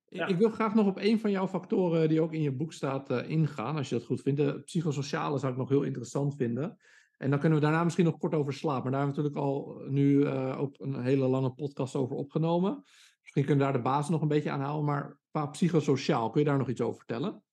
[0.05, 0.27] ja.
[0.27, 3.11] Ik wil graag nog op een van jouw factoren die ook in je boek staat
[3.11, 4.39] uh, ingaan, als je dat goed vindt.
[4.39, 6.77] De psychosociale zou ik nog heel interessant vinden.
[7.17, 8.83] En dan kunnen we daarna misschien nog kort over slaap.
[8.83, 12.83] Maar daar hebben we natuurlijk al nu uh, ook een hele lange podcast over opgenomen.
[13.21, 14.85] Misschien kunnen we daar de basis nog een beetje aan houden.
[14.85, 17.43] Maar qua psychosociaal, kun je daar nog iets over vertellen?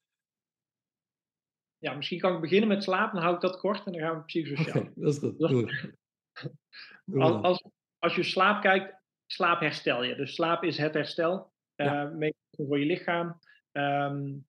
[1.78, 4.16] Ja, misschien kan ik beginnen met slaap, dan hou ik dat kort en dan gaan
[4.16, 4.82] we psychosociaal.
[4.82, 5.94] Okay, dat is goed.
[7.04, 7.64] Doe als, als,
[7.98, 9.01] als je slaap kijkt,
[9.32, 10.14] slaap herstel je.
[10.14, 11.52] Dus slaap is het herstel.
[11.74, 12.12] Ja.
[12.18, 13.38] Uh, voor je lichaam.
[13.72, 14.46] Um,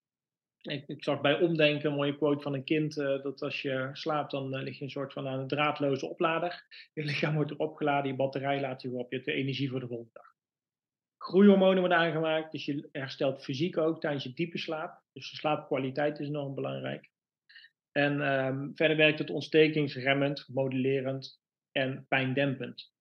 [0.61, 2.97] ik, ik, zag bij omdenken een mooie quote van een kind.
[2.97, 6.05] Uh, dat als je slaapt, dan uh, lig je een soort van aan een draadloze
[6.05, 6.65] oplader.
[6.93, 9.09] Je lichaam wordt erop geladen, je batterij laat je op.
[9.09, 10.31] Je hebt de energie voor de volgende dag.
[11.17, 15.01] Groeihormonen worden aangemaakt, dus je herstelt fysiek ook tijdens je diepe slaap.
[15.13, 17.11] Dus de slaapkwaliteit is enorm belangrijk.
[17.91, 22.92] En um, verder werkt het ontstekingsremmend, modulerend en pijndempend.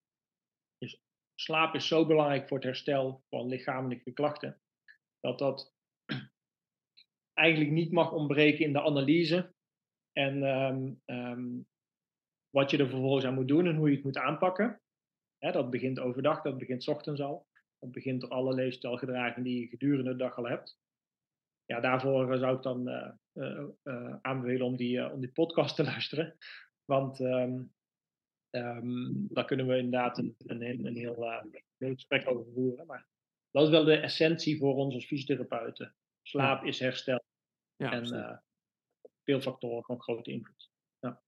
[1.35, 4.61] Slaap is zo belangrijk voor het herstel van lichamelijke klachten,
[5.21, 5.75] dat dat
[7.35, 9.55] eigenlijk niet mag ontbreken in de analyse
[10.13, 11.67] en um, um,
[12.51, 14.81] wat je er vervolgens aan moet doen en hoe je het moet aanpakken.
[15.39, 17.47] dat begint overdag, dat begint ochtends al.
[17.79, 20.81] Dat begint door alle leefstijlgedragingen die je gedurende de dag al hebt
[21.73, 26.37] ja, daarvoor zou ik dan uh, uh, aanbevelen om die, om die podcast te luisteren.
[26.85, 27.73] Want um,
[28.55, 31.25] um, daar kunnen we inderdaad een, een, een heel
[31.79, 32.87] uh, gesprek over voeren.
[32.87, 33.07] Maar
[33.51, 35.95] dat is wel de essentie voor ons als fysiotherapeuten.
[36.23, 36.69] Slaap ja.
[36.69, 37.23] is herstel.
[37.77, 38.43] Ja, en
[39.25, 40.71] veel factoren van grote invloed.
[40.99, 41.23] Ja.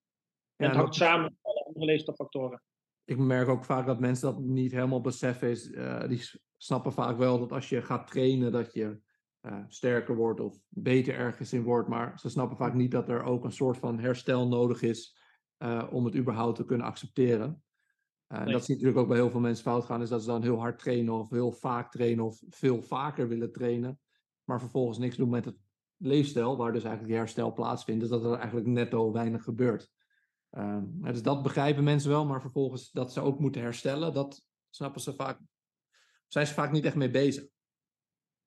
[0.56, 2.62] En het hangt samen met alle andere leefstijlfactoren.
[3.04, 5.50] Ik merk ook vaak dat mensen dat niet helemaal beseffen.
[5.50, 5.70] Is,
[6.08, 9.00] die snappen vaak wel dat als je gaat trainen, dat je
[9.42, 11.88] uh, sterker wordt of beter ergens in wordt.
[11.88, 15.18] Maar ze snappen vaak niet dat er ook een soort van herstel nodig is
[15.64, 17.62] uh, om het überhaupt te kunnen accepteren.
[18.28, 18.52] Uh, nee.
[18.52, 20.42] Dat zie je natuurlijk ook bij heel veel mensen fout gaan, is dat ze dan
[20.42, 24.00] heel hard trainen of heel vaak trainen of veel vaker willen trainen.
[24.44, 25.56] Maar vervolgens niks doen met het
[25.96, 28.00] leefstijl, waar dus eigenlijk die herstel plaatsvindt.
[28.00, 29.90] Dus dat er eigenlijk netto weinig gebeurt.
[31.00, 35.14] dus dat begrijpen mensen wel, maar vervolgens dat ze ook moeten herstellen, dat snappen ze
[35.14, 35.38] vaak,
[36.28, 37.44] zijn ze vaak niet echt mee bezig.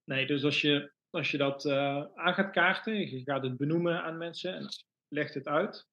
[0.04, 4.02] Nee, dus als je, als je dat uh, aan gaat kaarten, je gaat het benoemen
[4.02, 4.68] aan mensen en
[5.08, 5.88] legt het uit,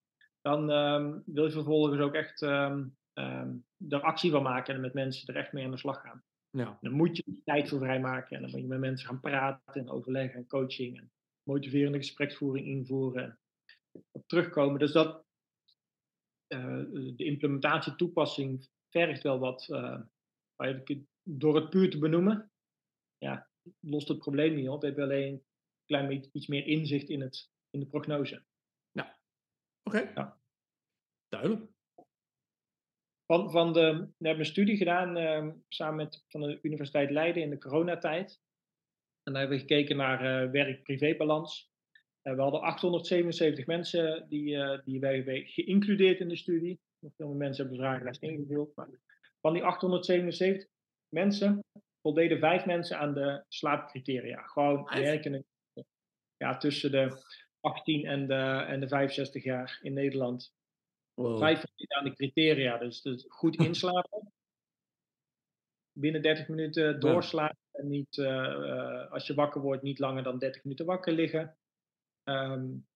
[0.46, 4.94] dan um, wil je vervolgens ook echt um, um, er actie van maken en met
[4.94, 6.24] mensen er echt mee aan de slag gaan.
[6.50, 6.78] Ja.
[6.82, 9.90] Dan moet je tijd voor vrijmaken en dan moet je met mensen gaan praten en
[9.90, 10.98] overleggen en coaching.
[10.98, 11.12] En
[11.44, 13.40] motiverende gespreksvoering invoeren.
[14.12, 14.80] Op terugkomen.
[14.80, 15.24] Dus dat,
[16.48, 19.66] de implementatie toepassing vergt wel wat.
[21.24, 22.52] door het puur te benoemen,
[23.18, 24.82] ja, lost het probleem niet op.
[24.82, 25.44] We hebben alleen een
[25.86, 28.44] klein beetje iets meer inzicht in, het, in de prognose.
[29.88, 30.12] Oké.
[30.16, 30.40] Ja.
[31.28, 31.74] Duidelijk.
[33.26, 37.44] Van, van de, we hebben een studie gedaan uh, samen met van de Universiteit Leiden
[37.44, 38.42] in de coronatijd.
[39.24, 41.72] En daar hebben we gekeken naar uh, werk-privébalans.
[42.24, 46.80] Uh, we hadden 877 mensen die, uh, die wij hebben geïncludeerd in de studie.
[47.16, 48.76] Veel mensen hebben de vragenlijst ingevuld.
[48.76, 48.90] Maar
[49.42, 50.70] van die 877
[51.10, 51.64] mensen
[52.02, 54.42] voldeden vijf mensen aan de slaapcriteria.
[54.42, 55.46] Gewoon werken
[56.38, 57.24] ja, tussen de
[57.66, 60.54] 18 en de, en de 65 jaar in Nederland.
[61.14, 61.38] Wow.
[61.38, 62.78] Vijf aan de criteria.
[62.78, 64.34] Dus, dus goed inslapen.
[65.92, 67.58] Binnen 30 minuten doorslapen.
[67.72, 71.58] En niet, uh, als je wakker wordt, niet langer dan 30 minuten wakker liggen.
[72.30, 72.88] Um,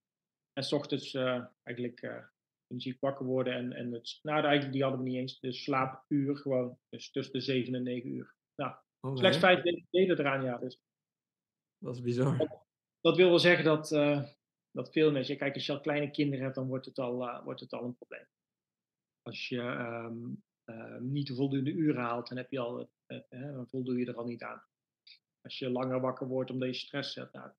[0.53, 2.30] en s ochtends uh, eigenlijk
[2.67, 3.53] energiek wakker worden.
[3.53, 5.39] En, en het, nou, eigenlijk die hadden we niet eens.
[5.39, 6.78] Dus slaapuur gewoon.
[6.89, 8.36] Dus tussen de 7 en 9 uur.
[8.55, 9.17] Nou, okay.
[9.17, 10.57] slechts vijf delen eraan, ja.
[10.57, 10.80] Dus.
[11.78, 12.38] Dat is bizar.
[12.38, 12.65] Dat,
[13.01, 13.91] dat wil wel zeggen dat,
[14.72, 17.43] dat veel mensen, kijk, als je al kleine kinderen hebt, dan wordt het al, uh,
[17.43, 18.28] wordt het al een probleem.
[19.22, 22.89] Als je um, uh, niet de voldoende uren haalt, dan, heb je al,
[23.30, 24.63] dan voldoe je er al niet aan.
[25.41, 27.34] Als je langer wakker wordt omdat je stress hebt.
[27.34, 27.51] Nou,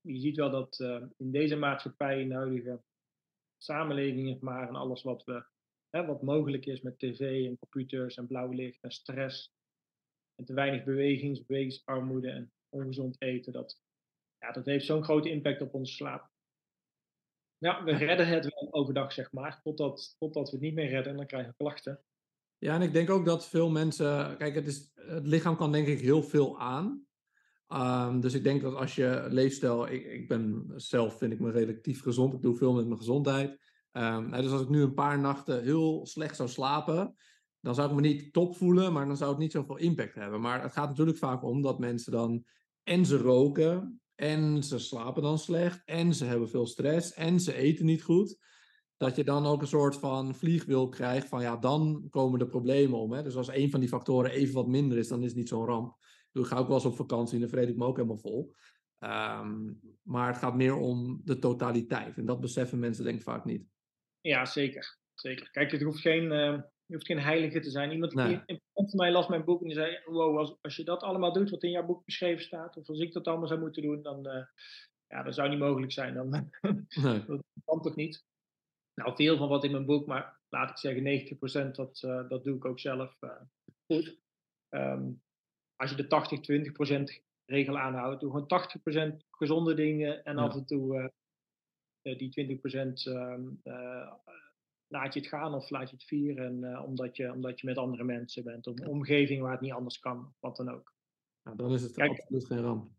[0.00, 0.78] je ziet wel dat
[1.16, 2.82] in deze maatschappij, in de huidige
[3.56, 5.44] samenleving, maar en alles wat, we,
[5.90, 9.54] wat mogelijk is met tv en computers en blauw licht en stress,
[10.34, 13.80] en te weinig bewegings, bewegingsarmoede en ongezond eten, dat,
[14.38, 16.30] ja, dat heeft zo'n grote impact op onze slaap.
[17.66, 21.10] Ja, we redden het wel overdag, zeg maar, totdat, totdat we het niet meer redden
[21.10, 22.00] en dan krijgen we klachten.
[22.58, 24.36] Ja, en ik denk ook dat veel mensen.
[24.36, 27.06] Kijk, het, is, het lichaam kan denk ik heel veel aan.
[27.68, 29.88] Um, dus ik denk dat als je leefstijl.
[29.88, 32.34] Ik, ik ben zelf, vind ik me relatief gezond.
[32.34, 33.58] Ik doe veel met mijn gezondheid.
[33.92, 37.14] Um, dus als ik nu een paar nachten heel slecht zou slapen.
[37.60, 40.40] Dan zou ik me niet top voelen, maar dan zou het niet zoveel impact hebben.
[40.40, 42.44] Maar het gaat natuurlijk vaak om dat mensen dan.
[42.82, 45.82] En ze roken, en ze slapen dan slecht.
[45.84, 47.12] En ze hebben veel stress.
[47.12, 48.38] En ze eten niet goed.
[48.96, 52.98] Dat je dan ook een soort van vliegwil krijgt van ja, dan komen de problemen
[52.98, 53.12] om.
[53.12, 53.22] Hè?
[53.22, 55.66] Dus als een van die factoren even wat minder is, dan is het niet zo'n
[55.66, 55.96] ramp.
[56.32, 58.54] Ik ga ook wel eens op vakantie en dan vreet ik me ook helemaal vol.
[58.98, 62.16] Um, maar het gaat meer om de totaliteit.
[62.16, 63.64] En dat beseffen mensen denk ik vaak niet.
[64.20, 64.98] Ja, zeker.
[65.14, 65.50] zeker.
[65.50, 67.92] Kijk, het hoeft geen, uh, je hoeft geen heilige te zijn.
[67.92, 68.42] Iemand nee.
[68.46, 71.32] die van mij las mijn boek en die zei: Wow, als, als je dat allemaal
[71.32, 74.02] doet wat in jouw boek beschreven staat, of als ik dat allemaal zou moeten doen,
[74.02, 74.44] dan uh,
[75.06, 76.14] ja, dat zou niet mogelijk zijn.
[76.14, 76.30] Dan,
[77.02, 77.24] nee.
[77.26, 78.24] dat kan toch niet?
[78.94, 82.44] Nou, veel van wat in mijn boek, maar laat ik zeggen 90%, dat, uh, dat
[82.44, 83.30] doe ik ook zelf uh,
[83.86, 84.18] goed.
[84.70, 85.22] Um,
[85.76, 90.42] als je de 80-20% regel aanhoudt, doe gewoon 80% gezonde dingen en ja.
[90.42, 91.12] af en toe
[92.02, 93.60] die 20% um,
[94.88, 97.78] laat je het gaan of laat je het vieren uh, omdat, je, omdat je met
[97.78, 98.66] andere mensen bent.
[98.66, 100.94] Of een omgeving waar het niet anders kan, wat dan ook.
[101.42, 102.90] Nou, dan is het Kijk, absoluut geen ramp.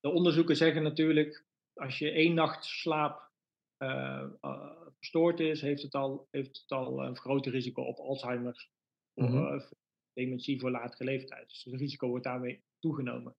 [0.00, 3.30] De onderzoeken zeggen natuurlijk, als je één nacht slaap
[3.78, 8.68] uh, uh, verstoord is, heeft het al, heeft het al een groter risico op Alzheimer,
[9.14, 9.62] mm -hmm.
[10.12, 11.48] dementie voor latere leeftijd.
[11.48, 13.36] Dus het risico wordt daarmee toegenomen.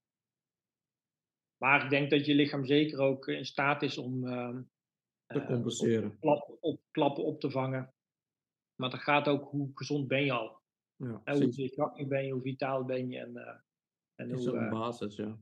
[1.58, 4.28] Maar ik denk dat je lichaam zeker ook in staat is om
[5.34, 6.10] te compenseren.
[6.10, 7.94] Op, klap, op, klappen op te vangen.
[8.76, 10.60] Maar dat gaat ook hoe gezond ben je al.
[10.96, 13.20] Ja, en hoe krachtig ben je, hoe vitaal ben je.
[13.20, 13.50] En, uh,
[14.16, 15.38] en hoe, een basis, ja.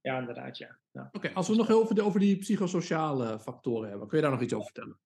[0.00, 0.78] Ja, inderdaad, ja.
[0.90, 1.08] ja.
[1.12, 4.42] Oké, als we nog over, de, over die psychosociale factoren hebben, kun je daar nog
[4.42, 4.98] iets over vertellen?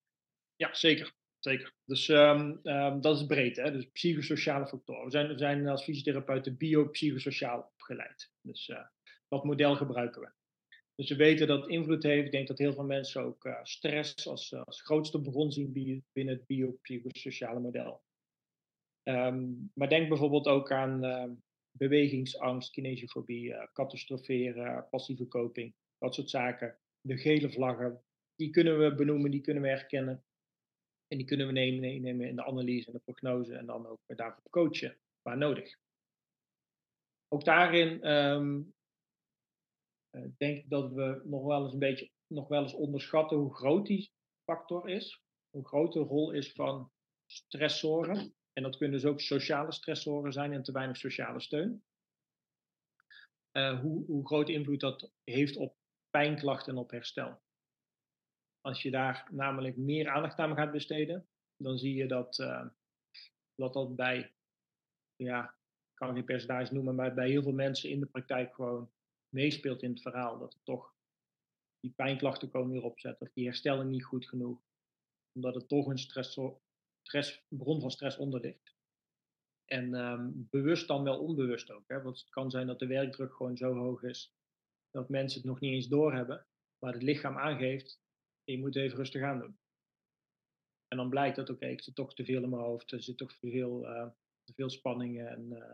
[0.57, 1.14] Ja, zeker.
[1.39, 1.74] Zeker.
[1.84, 3.72] Dus um, um, dat is breed, hè?
[3.72, 5.05] dus psychosociale factoren.
[5.05, 8.32] We zijn, we zijn als fysiotherapeuten biopsychosociaal opgeleid.
[8.41, 8.87] Dus uh,
[9.28, 10.30] dat model gebruiken we.
[10.97, 12.26] Dus we weten dat het invloed heeft.
[12.26, 15.72] Ik denk dat heel veel mensen ook uh, stress als, uh, als grootste bron zien
[16.12, 18.03] binnen het biopsychosociale model.
[19.09, 21.30] Um, maar denk bijvoorbeeld ook aan uh,
[21.70, 26.78] bewegingsangst, kinesiofobie, catastroferen, passieve coping, dat soort zaken.
[27.01, 28.03] De gele vlaggen,
[28.34, 30.24] die kunnen we benoemen, die kunnen we herkennen.
[31.09, 34.51] En die kunnen we nemen, in de analyse en de prognose en dan ook daarvoor
[34.51, 35.76] coachen waar nodig.
[37.28, 38.74] Ook daarin um,
[40.16, 43.86] eh, denk dat we nog wel eens een beetje nog wel eens onderschatten hoe groot
[43.86, 44.12] die
[44.44, 45.22] factor is.
[45.50, 46.90] Hoe groot de rol is van
[47.26, 48.34] stressoren.
[48.52, 51.84] En dat kunnen dus ook sociale stressoren zijn en te weinig sociale steun.
[53.52, 55.76] Uh, hoe, hoe groot invloed dat heeft op
[56.10, 57.42] pijnklachten en op herstel.
[58.60, 62.66] Als je daar namelijk meer aandacht aan gaat besteden, dan zie je dat uh,
[63.54, 64.34] dat, dat bij,
[65.16, 68.54] ja, ik kan het niet percentage noemen, maar bij heel veel mensen in de praktijk
[68.54, 68.90] gewoon
[69.28, 70.38] meespeelt in het verhaal.
[70.38, 70.94] Dat toch
[71.80, 74.60] die pijnklachten komen weer opzetten of die herstellen niet goed genoeg.
[75.32, 76.38] Omdat het toch een stress,
[77.02, 78.74] stress, bron van stress onder ligt.
[79.64, 81.88] En ehm, bewust dan wel onbewust ook.
[81.88, 82.02] Hè?
[82.02, 84.34] Want het kan zijn dat de werkdruk gewoon zo hoog is
[84.90, 86.46] dat mensen het nog niet eens doorhebben.
[86.78, 88.00] Maar het lichaam aangeeft,
[88.44, 89.58] je moet even rustig aan doen.
[90.88, 93.16] En dan blijkt dat, oké, ik zit toch te veel in mijn hoofd, er zit
[93.16, 94.08] toch te veel, uh,
[94.44, 95.28] te veel spanningen.
[95.28, 95.72] En uh,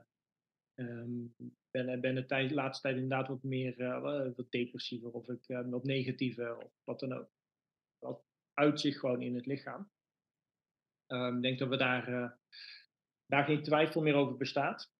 [0.74, 1.34] um,
[1.70, 6.56] ben, ben de laatste tijd inderdaad wat meer uh, wat depressiever of ik wat negatiever
[6.56, 7.30] of wat dan ook.
[7.98, 9.90] Dat uitzicht gewoon in het lichaam.
[11.06, 12.38] Um, ik denk dat we daar,
[13.26, 14.92] daar geen twijfel meer over bestaat.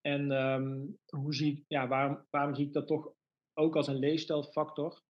[0.00, 3.14] En um, hoe zie, ja, waarom, waarom zie ik dat toch
[3.54, 5.02] ook als een leefstijlfactor?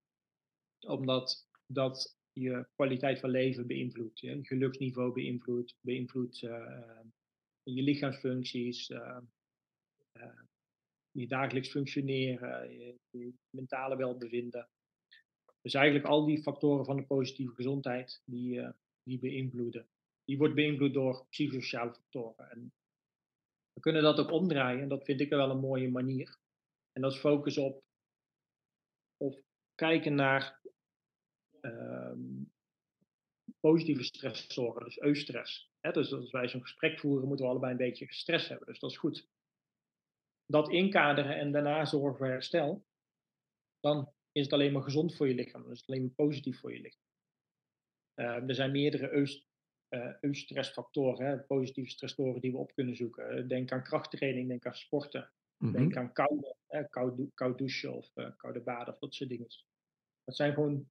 [0.86, 6.46] Omdat dat je kwaliteit van leven beïnvloedt, je geluksniveau beïnvloedt, beïnvloedt
[7.74, 9.18] je lichaamsfuncties, uh,
[10.12, 10.40] uh,
[11.10, 12.78] je dagelijks functioneren,
[13.10, 14.68] je, mentale welbevinden.
[15.60, 18.68] Dus eigenlijk al die factoren van de positieve gezondheid die,
[19.02, 19.88] die beïnvloeden.
[20.24, 22.50] Die wordt beïnvloed door psychosociale factoren.
[22.50, 22.72] En
[23.72, 26.38] we kunnen dat ook omdraaien en dat vind ik wel een mooie manier.
[26.92, 27.82] En dat is focus op
[29.16, 29.40] of
[29.74, 30.60] kijken naar
[33.70, 35.70] positieve stressoren, dus eustress.
[35.80, 38.66] Dus als wij zo'n gesprek voeren, moeten we allebei een beetje stress hebben.
[38.66, 39.28] Dus dat is goed.
[40.46, 42.84] Dat inkaderen en daarna zorgen voor herstel,
[43.80, 45.62] dan is het alleen maar gezond voor je lichaam.
[45.62, 47.06] Dan is het alleen maar positief voor je lichaam.
[48.14, 49.46] Uh, er zijn meerdere eust,
[49.88, 53.48] uh, eustressfactoren, positieve stressoren die we op kunnen zoeken.
[53.48, 55.32] Denk aan krachttraining, denk aan sporten.
[55.56, 55.78] Mm -hmm.
[55.78, 59.46] Denk aan koude, hè, koud, koud douchen of uh, koude baden of dat soort dingen.
[60.24, 60.90] Dat zijn gewoon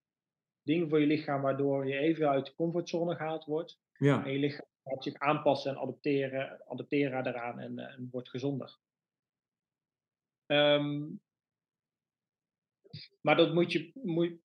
[0.68, 3.80] dingen voor je lichaam waardoor je even uit de comfortzone gehaald wordt.
[3.98, 4.26] Ja.
[4.26, 8.78] En je lichaam gaat zich aanpassen en adapteren, adapteren daaraan en, uh, en wordt gezonder.
[10.46, 11.22] Um,
[13.22, 14.40] maar dat moet je, moet,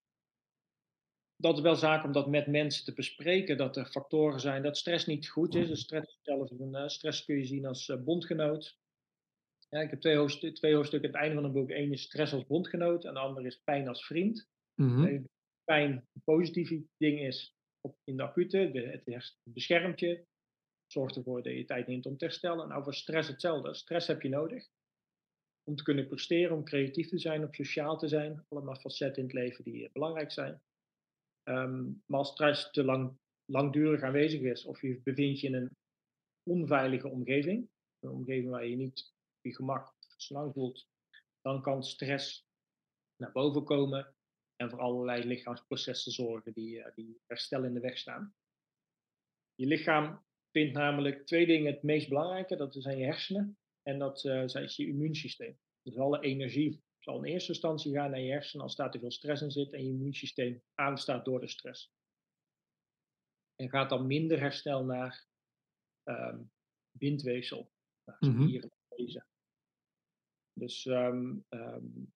[1.36, 4.76] dat is wel zaak om dat met mensen te bespreken, dat er factoren zijn dat
[4.76, 5.68] stress niet goed is.
[5.68, 8.80] Dus stress, zelfs een, uh, stress kun je zien als uh, bondgenoot.
[9.68, 11.70] Ja, ik heb twee, hoofdstukken, twee hoofdstukken aan het einde van het boek.
[11.70, 14.48] Eén is stress als bondgenoot en de andere is pijn als vriend.
[14.74, 15.30] Mm -hmm
[15.64, 20.24] pijn een positief ding is op, in de acute, de, het beschermt je,
[20.86, 22.68] zorgt ervoor dat je tijd neemt om te herstellen.
[22.68, 23.74] Nou, voor stress hetzelfde.
[23.74, 24.68] Stress heb je nodig
[25.64, 28.44] om te kunnen presteren, om creatief te zijn, om sociaal te zijn.
[28.48, 30.62] Allemaal facetten in het leven die uh, belangrijk zijn.
[31.48, 35.76] Um, maar als stress te lang, langdurig aanwezig is, of je bevindt je in een
[36.42, 39.94] onveilige omgeving, een omgeving waar je niet je gemak
[40.28, 40.86] of voelt,
[41.40, 42.46] dan kan stress
[43.16, 44.14] naar boven komen
[44.62, 48.34] en voor allerlei lichaamsprocessen zorgen die, uh, die herstel in de weg staan.
[49.54, 52.56] Je lichaam vindt namelijk twee dingen het meest belangrijke.
[52.56, 55.58] Dat zijn je hersenen en dat uh, is je immuunsysteem.
[55.82, 59.10] Dus alle energie zal in eerste instantie gaan naar je hersenen als daar te veel
[59.10, 61.92] stress in zit en je immuunsysteem aanstaat door de stress.
[63.56, 65.26] En gaat dan minder herstel naar
[66.04, 66.50] um,
[66.90, 67.70] bindweefsel,
[68.04, 69.24] naar spieren mm -hmm.
[70.52, 72.12] Dus um, um,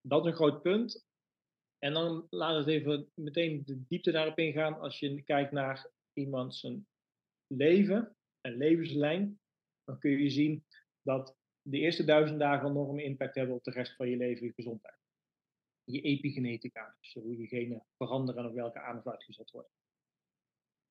[0.00, 1.08] dat is een groot punt.
[1.80, 4.80] En dan laat het even meteen de diepte daarop ingaan.
[4.80, 6.86] Als je kijkt naar iemand zijn
[7.46, 9.40] leven en levenslijn,
[9.84, 10.64] dan kun je zien
[11.02, 14.46] dat de eerste duizend dagen een enorme impact hebben op de rest van je leven
[14.46, 14.98] je gezondheid.
[15.84, 19.72] Je epigenetica, dus hoe je genen veranderen en op welke of uitgezet worden.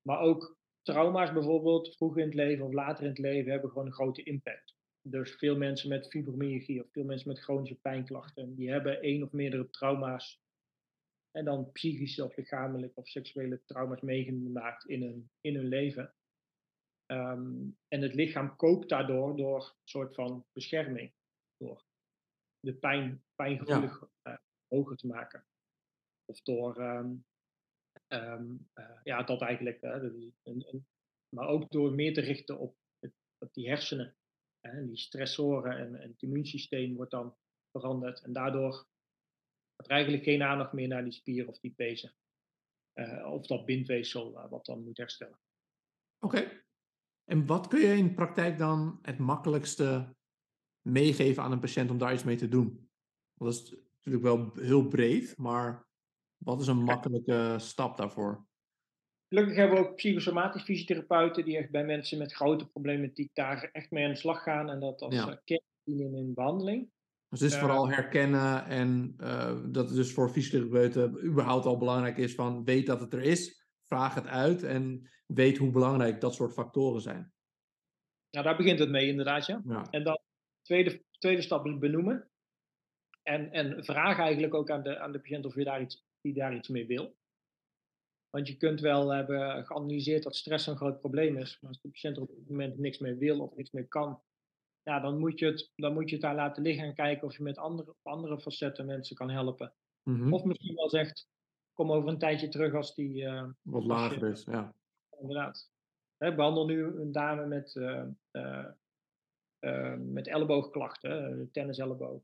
[0.01, 3.85] Maar ook trauma's bijvoorbeeld, vroeger in het leven of later in het leven, hebben gewoon
[3.85, 4.75] een grote impact.
[5.01, 9.31] Dus veel mensen met fibromyalgie of veel mensen met chronische pijnklachten, die hebben één of
[9.31, 10.41] meerdere trauma's
[11.31, 16.13] en dan psychische of lichamelijke of seksuele trauma's meegemaakt in hun, in hun leven.
[17.11, 21.13] Um, en het lichaam koopt daardoor door een soort van bescherming.
[21.57, 21.83] Door
[22.59, 24.31] de pijn, pijngevoelig ja.
[24.31, 25.45] uh, hoger te maken.
[26.25, 27.25] Of door, um,
[28.07, 29.81] um, uh, ja, dat eigenlijk.
[29.81, 30.87] Uh, een, een,
[31.35, 34.15] maar ook door meer te richten op, het, op die hersenen.
[34.59, 37.37] En die stressoren en, en het immuunsysteem wordt dan
[37.71, 38.21] veranderd.
[38.21, 38.87] En daardoor
[39.85, 42.13] er eigenlijk geen aandacht meer naar die spier of die pezen.
[42.93, 45.39] Uh, of dat bindweefsel uh, wat dan moet herstellen.
[46.19, 46.51] Oké.
[47.25, 50.15] En wat kun je in de praktijk dan het makkelijkste
[50.81, 52.89] meegeven aan een patiënt om daar iets mee te doen?
[53.33, 55.87] Dat is natuurlijk wel heel breed, maar
[56.37, 58.47] wat is een makkelijke stap daarvoor?
[59.27, 63.91] Gelukkig hebben we ook psychosomatisch fysiotherapeuten die echt bij mensen met grote problematiek daar echt
[63.91, 65.41] mee aan de slag gaan en dat als ja.
[65.45, 66.89] Uh, in hun behandeling.
[67.29, 72.17] Dus het is vooral herkennen en uh, dat het dus voor fysiotherapeuten überhaupt al belangrijk
[72.17, 76.33] is van weet dat het er is, vraag het uit en weet hoe belangrijk dat
[76.33, 77.33] soort factoren zijn.
[78.31, 79.61] Nou, daar begint het mee inderdaad, ja.
[79.65, 79.87] ja.
[79.89, 80.19] En dan
[80.61, 82.29] tweede, tweede stap is benoemen.
[83.23, 86.33] En, en vraag eigenlijk ook aan de, aan de patiënt of je daar iets, die
[86.33, 87.17] daar iets mee wil.
[88.29, 91.57] Want je kunt wel hebben geanalyseerd dat stress een groot probleem is.
[91.61, 94.21] Maar als de patiënt er op dit moment niks meer wil of niks meer kan,
[94.89, 97.37] ja, dan, moet je het, dan moet je het daar laten liggen en kijken of
[97.37, 99.73] je met andere, andere facetten mensen kan helpen.
[100.03, 100.33] Mhm.
[100.33, 101.27] Of misschien wel zegt,
[101.73, 103.21] kom over een tijdje terug als die...
[103.21, 104.73] Uh, Wat lager is, ja.
[105.19, 105.71] Inderdaad.
[106.17, 108.05] Ik behandel nu een dame met, uh,
[109.59, 112.21] uh, met elleboogklachten, tenniselleboog,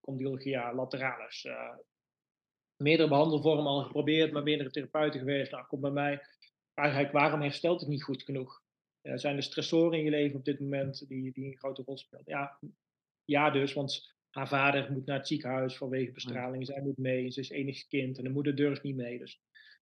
[0.00, 1.48] condylogia lateralis.
[2.76, 5.52] meerdere behandelvormen al geprobeerd, maar meerdere therapeuten geweest.
[5.52, 6.26] Nou, komt bij mij,
[6.74, 8.61] eigenlijk waarom herstelt het niet goed genoeg?
[9.02, 12.24] Zijn er stressoren in je leven op dit moment die, die een grote rol spelen?
[12.26, 12.58] Ja,
[13.24, 16.66] ja dus, want haar vader moet naar het ziekenhuis vanwege bestraling.
[16.66, 19.18] Zij moet mee, ze is enig kind en de moeder durft niet mee.
[19.18, 19.40] Dus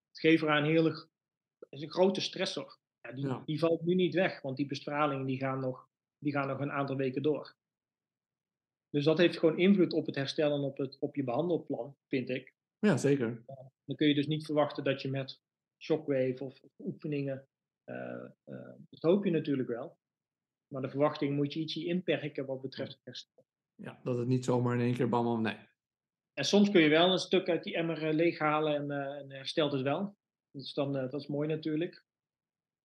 [0.08, 1.08] het geeft haar een hele
[1.70, 2.78] is een grote stressor.
[3.00, 6.48] Ja, die, die valt nu niet weg, want die bestralingen die gaan, nog, die gaan
[6.48, 7.54] nog een aantal weken door.
[8.90, 12.54] Dus dat heeft gewoon invloed op het herstellen op, het, op je behandelplan, vind ik.
[12.78, 13.42] Ja, zeker.
[13.84, 15.40] dan kun je dus niet verwachten dat je met
[15.78, 17.48] shockwave of, of oefeningen,
[18.90, 19.98] dat hoop je natuurlijk wel.
[20.72, 23.44] Maar de verwachting moet je ietsje inperken wat betreft het herstel.
[23.74, 25.56] Ja, dat het niet zomaar in één keer bam, nee.
[26.32, 29.72] En soms kun je wel een stuk uit die emmer eh, leeghalen en, en herstelt
[29.72, 30.16] het wel.
[30.50, 32.04] Dus dan, dat is mooi natuurlijk.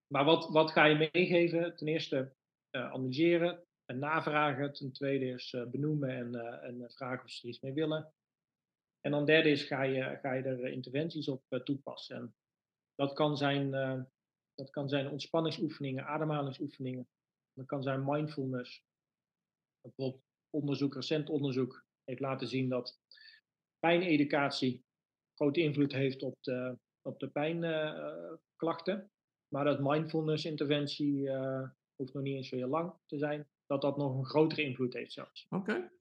[0.07, 1.75] Maar wat, wat ga je meegeven?
[1.75, 2.35] Ten eerste
[2.71, 4.73] uh, analyseren en navragen.
[4.73, 8.13] Ten tweede is uh, benoemen en, en vragen of ze er iets mee willen.
[9.01, 12.15] En dan derde is ga je, ga je er interventies op toepassen.
[12.15, 12.35] En
[12.95, 13.73] dat kan zijn,
[14.55, 17.07] dat kan zijn ontspanningsoefeningen, ademhalingsoefeningen.
[17.53, 18.83] Dat kan zijn mindfulness.
[19.81, 22.99] Bijvoorbeeld onderzoek, recent onderzoek heeft laten zien dat
[23.79, 24.85] pijneducatie
[25.35, 29.11] grote invloed heeft op de, op de pijnklachten.
[29.47, 33.47] maar dat mindfulness interventie uh, hoeft nog niet eens zo heel lang te zijn.
[33.65, 35.45] Dat dat nog een grotere invloed heeft zelfs.
[35.49, 35.91] Oké.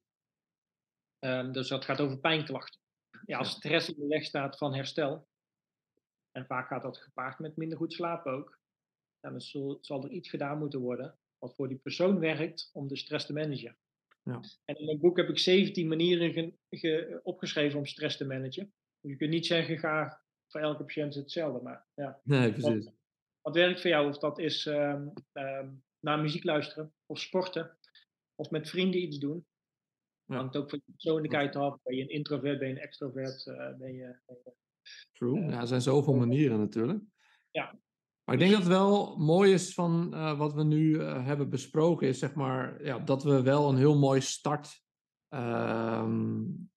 [1.21, 2.81] Um, dus dat gaat over pijnklachten.
[3.27, 5.29] Ja, als stress in de weg staat van herstel,
[6.37, 8.61] en vaak gaat dat gepaard met minder goed slapen ook,
[9.21, 12.97] dan zal, zal er iets gedaan moeten worden wat voor die persoon werkt om de
[12.97, 13.77] stress te managen.
[14.23, 14.41] Ja.
[14.65, 18.73] En in mijn boek heb ik 17 manieren ge, ge, opgeschreven om stress te managen.
[19.01, 21.63] Je kunt niet zeggen, ga voor elke patiënt hetzelfde.
[21.63, 22.85] Maar ja, nee, precies.
[22.85, 22.95] Wat,
[23.41, 24.09] wat werkt voor jou?
[24.09, 27.79] Of dat is um, um, naar muziek luisteren, of sporten,
[28.35, 29.47] of met vrienden iets doen.
[30.25, 30.37] Ja.
[30.37, 31.83] Hangt ook van je persoonlijkheid af.
[31.83, 33.47] Ben je een introvert, ben je een extrovert?
[33.47, 34.53] Uh, ben je, ben je,
[35.13, 35.41] True.
[35.41, 37.03] Uh, ja, er zijn zoveel manieren natuurlijk.
[37.51, 37.79] Ja.
[38.25, 41.51] Maar ik denk dat het wel mooi is van uh, wat we nu uh, hebben
[41.51, 44.83] besproken, is zeg maar ja, dat we wel een heel mooi start,
[45.29, 46.71] um,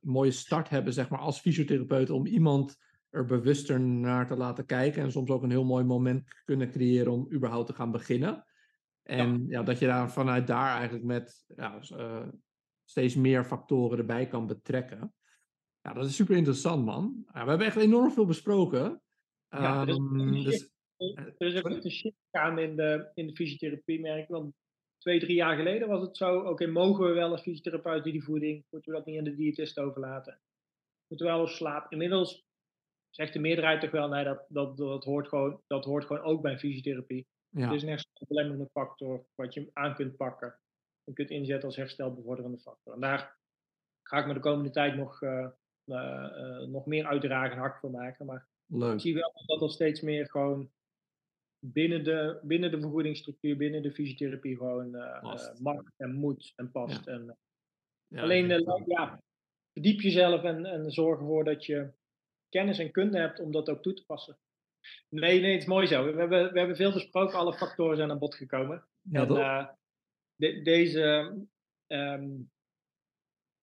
[0.00, 2.76] mooie start hebben zeg maar, als fysiotherapeut om iemand
[3.10, 7.12] er bewuster naar te laten kijken en soms ook een heel mooi moment kunnen creëren
[7.12, 8.46] om überhaupt te gaan beginnen.
[9.02, 9.58] En ja.
[9.58, 11.80] ja dat je daar vanuit daar eigenlijk met ja,
[12.84, 15.14] steeds meer factoren erbij kan betrekken.
[15.82, 17.24] Ja, dat is super interessant, man.
[17.32, 19.02] Ja, we hebben echt enorm veel besproken.
[19.48, 20.70] Ja, um, dus,
[21.38, 24.28] er is ook echt een shift gaan in de, in de fysiotherapie, merk.
[24.28, 24.54] Want
[24.98, 28.24] twee, drie jaar geleden was het zo, oké, okay, mogen we wel als fysiotherapeut die
[28.24, 30.40] voeding, moeten we dat niet aan de diëtist overlaten?
[31.08, 31.90] Moeten we wel eens slapen?
[31.90, 32.44] Inmiddels
[33.10, 36.42] zegt de meerderheid toch wel, nee, dat, dat, dat, hoort, gewoon, dat hoort gewoon ook
[36.42, 37.26] bij fysiotherapie.
[37.48, 37.64] Ja.
[37.64, 40.58] Het is een herstelbelemmerende factor wat je aan kunt pakken
[41.04, 42.94] en kunt inzetten als herstelbevorderende factor.
[42.94, 43.38] En daar
[44.02, 45.48] ga ik me de komende tijd nog, uh,
[46.68, 48.26] nog meer uitdragen en hard voor maken.
[48.26, 48.92] Maar Leuk.
[48.94, 50.70] ik zie wel dat dat steeds meer gewoon
[51.58, 54.90] binnen de, binnen de vergoedingsstructuur, binnen de fysiotherapie gewoon
[55.58, 57.04] mag en moet en past.
[57.04, 57.12] Ja.
[57.12, 57.36] En,
[58.08, 58.48] Ja, alleen,
[58.86, 59.22] ja,
[59.72, 61.92] verdiep jezelf en, en zorg ervoor dat je
[62.48, 64.38] kennis en kunde hebt om dat ook toe te passen.
[65.08, 66.04] Nee, nee, het is mooi zo.
[66.12, 68.84] We hebben, we hebben veel besproken, alle factoren zijn aan bod gekomen.
[69.00, 69.68] Ja, en, eh,
[70.34, 71.34] de- deze,
[71.86, 72.30] ehm,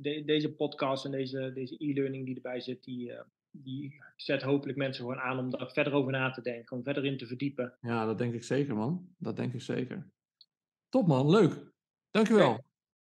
[0.01, 3.21] de- deze podcast en deze, deze e-learning die erbij zit, die, eh,
[3.51, 7.05] die zet hopelijk mensen gewoon aan om daar verder over na te denken, om verder
[7.05, 7.77] in te verdiepen.
[7.81, 9.07] Ja, dat denk ik zeker, man.
[9.17, 10.09] Dat denk ik zeker.
[10.89, 11.29] Top, man.
[11.29, 11.71] Leuk.
[12.11, 12.63] Dankjewel.